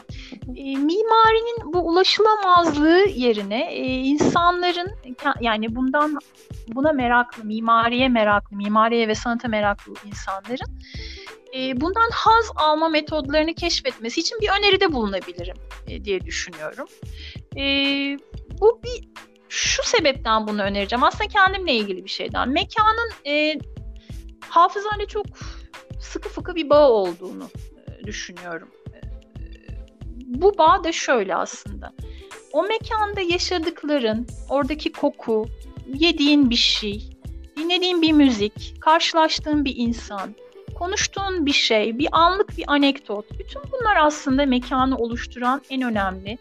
e, 0.57 0.63
mimarinin 0.63 1.73
bu 1.73 1.79
ulaşılamazlığı 1.79 3.07
yerine 3.09 3.73
e, 3.73 3.85
insanların 3.85 4.91
yani 5.41 5.77
bundan 5.77 6.19
buna 6.69 6.93
meraklı, 6.93 7.45
mimariye 7.45 8.09
meraklı, 8.09 8.57
mimariye 8.57 9.09
ve 9.09 9.15
sanata 9.15 9.49
meraklı 9.49 9.95
insanların 10.07 10.79
e, 11.57 11.81
bundan 11.81 12.11
haz 12.13 12.51
alma 12.57 12.89
metodlarını 12.89 13.55
keşfetmesi 13.55 14.21
için 14.21 14.41
bir 14.41 14.49
öneride 14.49 14.93
bulunabilirim 14.93 15.57
e, 15.89 16.05
diye 16.05 16.21
düşünüyorum. 16.21 16.87
E, 17.57 17.63
bu 18.61 18.81
bir 18.85 19.09
şu 19.49 19.83
sebepten 19.83 20.47
bunu 20.47 20.63
önereceğim. 20.63 21.03
Aslında 21.05 21.29
kendimle 21.29 21.75
ilgili 21.75 22.05
bir 22.05 22.11
şeyden. 22.11 22.49
Mekanın 22.49 23.11
e, 23.27 23.59
hafızayla 24.53 25.07
çok 25.07 25.27
sıkı 26.01 26.29
fıkı 26.29 26.55
bir 26.55 26.71
bağ 26.71 26.91
olduğunu 26.91 27.49
e, 27.87 28.05
düşünüyorum. 28.05 28.69
E, 28.95 29.01
bu 30.27 30.59
bağ 30.59 30.85
da 30.85 30.93
şöyle 30.93 31.35
aslında. 31.35 31.93
O 32.53 32.63
mekanda 32.63 33.21
yaşadıkların, 33.21 34.27
oradaki 34.49 34.93
koku, 34.93 35.47
yediğin 35.95 36.51
bir 36.51 36.57
şey, 36.57 37.11
dinlediğin 37.57 38.03
bir 38.03 38.13
müzik, 38.13 38.75
karşılaştığın 38.81 39.65
bir 39.65 39.75
insan, 39.77 40.35
konuştuğun 40.75 41.47
bir 41.47 41.53
şey, 41.53 41.99
bir 41.99 42.09
anlık 42.13 42.59
bir 42.59 42.65
anekdot. 42.67 43.39
Bütün 43.39 43.63
bunlar 43.73 43.97
aslında 43.97 44.47
mekanı 44.47 44.97
oluşturan 44.97 45.63
en 45.71 45.83
önemli 45.83 46.39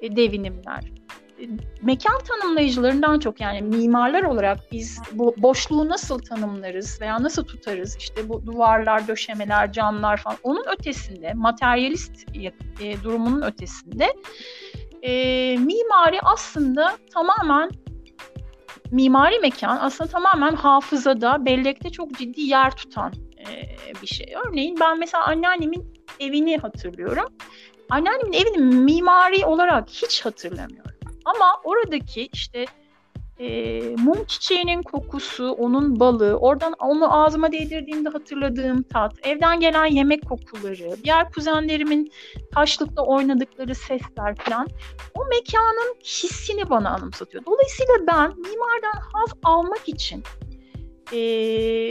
e, 0.00 0.16
devinimler 0.16 0.84
mekan 1.82 2.18
tanımlayıcılarından 2.18 3.18
çok 3.18 3.40
yani 3.40 3.62
mimarlar 3.62 4.22
olarak 4.22 4.58
biz 4.72 5.00
bu 5.12 5.34
boşluğu 5.38 5.88
nasıl 5.88 6.18
tanımlarız 6.18 7.00
veya 7.00 7.22
nasıl 7.22 7.44
tutarız 7.44 7.96
işte 7.98 8.28
bu 8.28 8.46
duvarlar, 8.46 9.08
döşemeler, 9.08 9.72
camlar 9.72 10.16
falan 10.16 10.36
onun 10.42 10.64
ötesinde 10.78 11.32
materyalist 11.34 12.26
e, 12.80 13.02
durumunun 13.02 13.42
ötesinde 13.42 14.12
e, 15.02 15.12
mimari 15.58 16.20
aslında 16.22 16.96
tamamen 17.14 17.70
mimari 18.90 19.38
mekan 19.38 19.78
aslında 19.80 20.10
tamamen 20.10 20.54
hafızada, 20.54 21.46
bellekte 21.46 21.90
çok 21.90 22.18
ciddi 22.18 22.40
yer 22.40 22.76
tutan 22.76 23.12
e, 23.38 23.52
bir 24.02 24.06
şey. 24.06 24.34
Örneğin 24.46 24.76
ben 24.80 24.98
mesela 24.98 25.26
anneannemin 25.26 25.94
evini 26.20 26.58
hatırlıyorum. 26.58 27.26
Anneannemin 27.90 28.32
evini 28.32 28.58
mimari 28.74 29.46
olarak 29.46 29.88
hiç 29.88 30.24
hatırlamıyorum. 30.24 30.94
Ama 31.34 31.60
oradaki 31.64 32.28
işte 32.32 32.66
e, 33.38 33.80
mum 33.98 34.24
çiçeğinin 34.24 34.82
kokusu, 34.82 35.50
onun 35.50 36.00
balı, 36.00 36.36
oradan 36.36 36.72
onu 36.72 37.22
ağzıma 37.24 37.52
değdirdiğimde 37.52 38.08
hatırladığım 38.08 38.82
tat, 38.82 39.12
evden 39.22 39.60
gelen 39.60 39.86
yemek 39.86 40.28
kokuları, 40.28 40.96
diğer 41.04 41.32
kuzenlerimin 41.32 42.12
taşlıkta 42.54 43.02
oynadıkları 43.02 43.74
sesler 43.74 44.34
falan 44.36 44.68
o 45.14 45.24
mekanın 45.24 45.94
hissini 46.04 46.70
bana 46.70 46.90
anımsatıyor. 46.90 47.44
Dolayısıyla 47.46 47.94
ben 48.06 48.28
mimardan 48.28 49.00
haz 49.12 49.30
almak 49.42 49.88
için 49.88 50.22
e, 51.12 51.18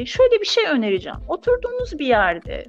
şöyle 0.06 0.41
bir 0.41 0.45
şey 0.45 0.65
önereceğim. 0.65 1.19
Oturduğunuz 1.27 1.99
bir 1.99 2.06
yerde 2.06 2.65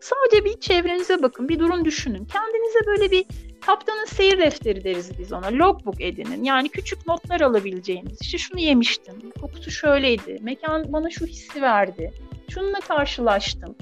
sadece 0.00 0.44
bir 0.44 0.60
çevrenize 0.60 1.22
bakın, 1.22 1.48
bir 1.48 1.58
durun 1.58 1.84
düşünün. 1.84 2.24
Kendinize 2.24 2.86
böyle 2.86 3.10
bir 3.10 3.49
Kaptanın 3.66 4.04
seyir 4.04 4.38
defteri 4.38 4.84
deriz 4.84 5.18
biz 5.18 5.32
ona. 5.32 5.46
Logbook 5.52 6.00
edinin. 6.00 6.44
Yani 6.44 6.68
küçük 6.68 7.06
notlar 7.06 7.40
alabileceğiniz. 7.40 8.18
İşte 8.22 8.38
şunu 8.38 8.60
yemiştim. 8.60 9.30
Kokusu 9.40 9.70
şöyleydi. 9.70 10.38
Mekan 10.40 10.92
bana 10.92 11.10
şu 11.10 11.26
hissi 11.26 11.62
verdi. 11.62 12.12
Şununla 12.48 12.80
karşılaştım. 12.80 13.74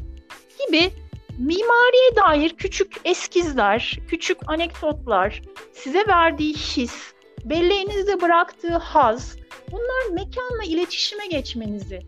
Gibi 0.66 0.90
mimariye 1.38 2.16
dair 2.16 2.50
küçük 2.50 2.96
eskizler, 3.04 3.98
küçük 4.08 4.38
anekdotlar, 4.46 5.42
size 5.72 6.04
verdiği 6.08 6.54
his, 6.54 7.12
belleğinizde 7.44 8.20
bıraktığı 8.20 8.76
haz, 8.76 9.36
bunlar 9.72 10.24
mekanla 10.24 10.64
iletişime 10.66 11.26
geçmenizi 11.26 12.00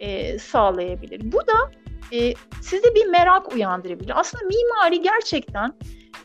e, 0.00 0.38
sağlayabilir. 0.38 1.32
Bu 1.32 1.38
da 1.46 1.70
e, 2.12 2.34
sizde 2.62 2.94
bir 2.94 3.06
merak 3.06 3.54
uyandırabilir. 3.54 4.20
Aslında 4.20 4.44
mimari 4.44 5.02
gerçekten 5.02 5.74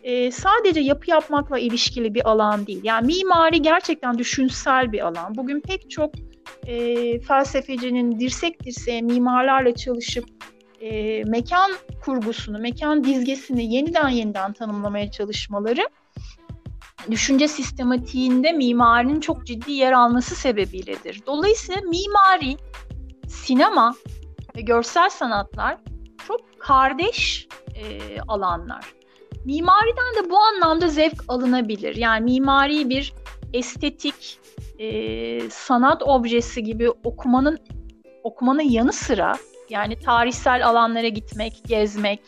e, 0.04 0.32
sadece 0.32 0.80
yapı 0.80 1.10
yapmakla 1.10 1.60
ilişkili 1.60 2.14
bir 2.14 2.30
alan 2.30 2.68
değil. 2.68 2.82
Yani 2.84 3.08
mimari 3.08 3.62
gerçekten 3.62 4.18
düşünsel 4.18 4.92
bir 4.92 5.08
alan. 5.08 5.36
Bugün 5.36 5.62
pek 5.62 5.90
çok 5.90 6.12
e, 6.68 7.20
felsefecinin 7.20 8.20
dirsek 8.20 8.64
dirseğe 8.64 9.02
mimarlarla 9.02 9.76
çalışıp 9.76 10.26
e, 10.82 11.24
mekan 11.24 11.72
kurgusunu, 12.06 12.60
mekan 12.60 13.04
dizgesini 13.04 13.74
yeniden 13.74 14.10
yeniden 14.10 14.54
tanımlamaya 14.54 15.12
çalışmaları 15.12 15.88
düşünce 17.12 17.48
sistematiğinde 17.48 18.52
mimarinin 18.52 19.20
çok 19.20 19.46
ciddi 19.46 19.72
yer 19.72 19.92
alması 19.92 20.36
sebebiyledir. 20.36 21.22
Dolayısıyla 21.28 21.82
mimari, 21.82 22.58
sinema 23.28 23.96
ve 24.56 24.62
görsel 24.62 25.10
sanatlar 25.10 25.78
çok 26.28 26.60
kardeş 26.60 27.48
e, 27.76 28.00
alanlar. 28.28 28.94
Mimariden 29.46 30.24
de 30.24 30.30
bu 30.30 30.40
anlamda 30.40 30.88
zevk 30.88 31.24
alınabilir. 31.28 31.96
Yani 31.96 32.24
mimari 32.24 32.90
bir 32.90 33.14
estetik 33.54 34.40
e, 34.80 35.50
sanat 35.50 36.04
objesi 36.04 36.64
gibi 36.64 36.90
okumanın 36.90 37.60
okumanın 38.24 38.62
yanı 38.62 38.94
sıra 38.94 39.34
yani 39.70 40.00
tarihsel 40.00 40.68
alanlara 40.68 41.08
gitmek, 41.08 41.62
gezmek, 41.68 42.20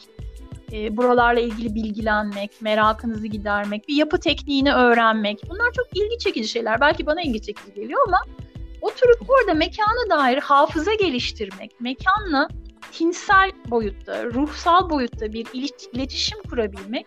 e, 0.71 0.97
buralarla 0.97 1.39
ilgili 1.39 1.75
bilgilenmek, 1.75 2.61
merakınızı 2.61 3.27
gidermek, 3.27 3.87
bir 3.87 3.95
yapı 3.95 4.19
tekniğini 4.19 4.73
öğrenmek. 4.73 5.39
Bunlar 5.49 5.73
çok 5.73 5.97
ilgi 5.97 6.17
çekici 6.19 6.47
şeyler. 6.47 6.81
Belki 6.81 7.05
bana 7.05 7.21
ilgi 7.21 7.41
çekici 7.41 7.73
geliyor 7.73 8.01
ama 8.07 8.19
oturup 8.81 9.29
orada 9.29 9.53
mekana 9.53 10.09
dair 10.09 10.37
hafıza 10.37 10.93
geliştirmek, 10.93 11.81
mekanla 11.81 12.47
tinsel 12.91 13.51
boyutta, 13.69 14.25
ruhsal 14.25 14.89
boyutta 14.89 15.33
bir 15.33 15.47
iletişim 15.93 16.37
kurabilmek 16.49 17.05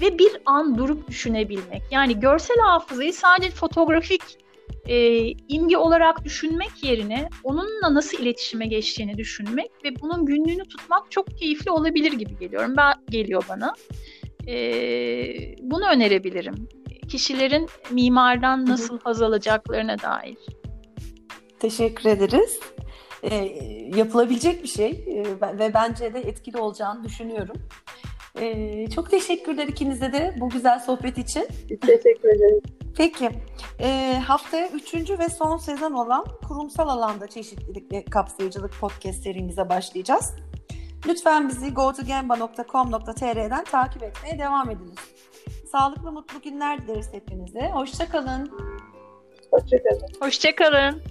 ve 0.00 0.18
bir 0.18 0.32
an 0.46 0.78
durup 0.78 1.08
düşünebilmek. 1.08 1.82
Yani 1.90 2.20
görsel 2.20 2.56
hafızayı 2.56 3.12
sadece 3.12 3.50
fotoğrafik 3.50 4.22
e, 4.86 5.26
imge 5.48 5.76
olarak 5.76 6.24
düşünmek 6.24 6.84
yerine 6.84 7.28
onunla 7.44 7.94
nasıl 7.94 8.18
iletişime 8.18 8.66
geçtiğini 8.66 9.18
düşünmek 9.18 9.70
ve 9.84 10.00
bunun 10.00 10.26
günlüğünü 10.26 10.64
tutmak 10.64 11.10
çok 11.10 11.38
keyifli 11.38 11.70
olabilir 11.70 12.12
gibi 12.12 12.38
geliyorum. 12.38 12.74
Ben 12.76 12.94
geliyor 13.10 13.44
bana. 13.48 13.74
E, 14.48 14.56
bunu 15.60 15.88
önerebilirim. 15.88 16.68
Kişilerin 17.08 17.68
mimardan 17.90 18.66
nasıl 18.66 18.98
haz 18.98 19.22
alacaklarına 19.22 19.98
dair. 19.98 20.36
Teşekkür 21.60 22.10
ederiz. 22.10 22.60
E, 23.30 23.34
yapılabilecek 23.96 24.62
bir 24.62 24.68
şey 24.68 24.90
e, 24.90 25.24
ve 25.58 25.74
bence 25.74 26.14
de 26.14 26.20
etkili 26.20 26.58
olacağını 26.58 27.04
düşünüyorum. 27.04 27.56
E, 28.40 28.90
çok 28.90 29.10
teşekkürler 29.10 29.68
ikinize 29.68 30.12
de 30.12 30.34
bu 30.40 30.48
güzel 30.48 30.78
sohbet 30.78 31.18
için. 31.18 31.48
Teşekkür 31.80 32.28
ederim. 32.28 32.62
Peki, 32.96 33.30
e, 33.80 34.18
haftaya 34.26 34.68
üçüncü 34.68 35.18
ve 35.18 35.28
son 35.28 35.56
sezon 35.56 35.92
olan 35.92 36.24
kurumsal 36.48 36.88
alanda 36.88 37.26
çeşitlilik 37.26 37.92
ve 37.92 38.04
kapsayıcılık 38.04 38.72
podcast 38.80 39.22
serimize 39.22 39.68
başlayacağız. 39.68 40.34
Lütfen 41.06 41.48
bizi 41.48 41.74
gotogemba.com.tr'den 41.74 43.64
takip 43.64 44.02
etmeye 44.02 44.38
devam 44.38 44.70
ediniz. 44.70 44.98
Sağlıklı, 45.72 46.12
mutlu 46.12 46.40
günler 46.40 46.86
dileriz 46.86 47.12
hepinize. 47.12 47.68
Hoşçakalın. 47.68 48.50
Hoşçakalın. 49.50 50.08
Hoşçakalın. 50.20 51.02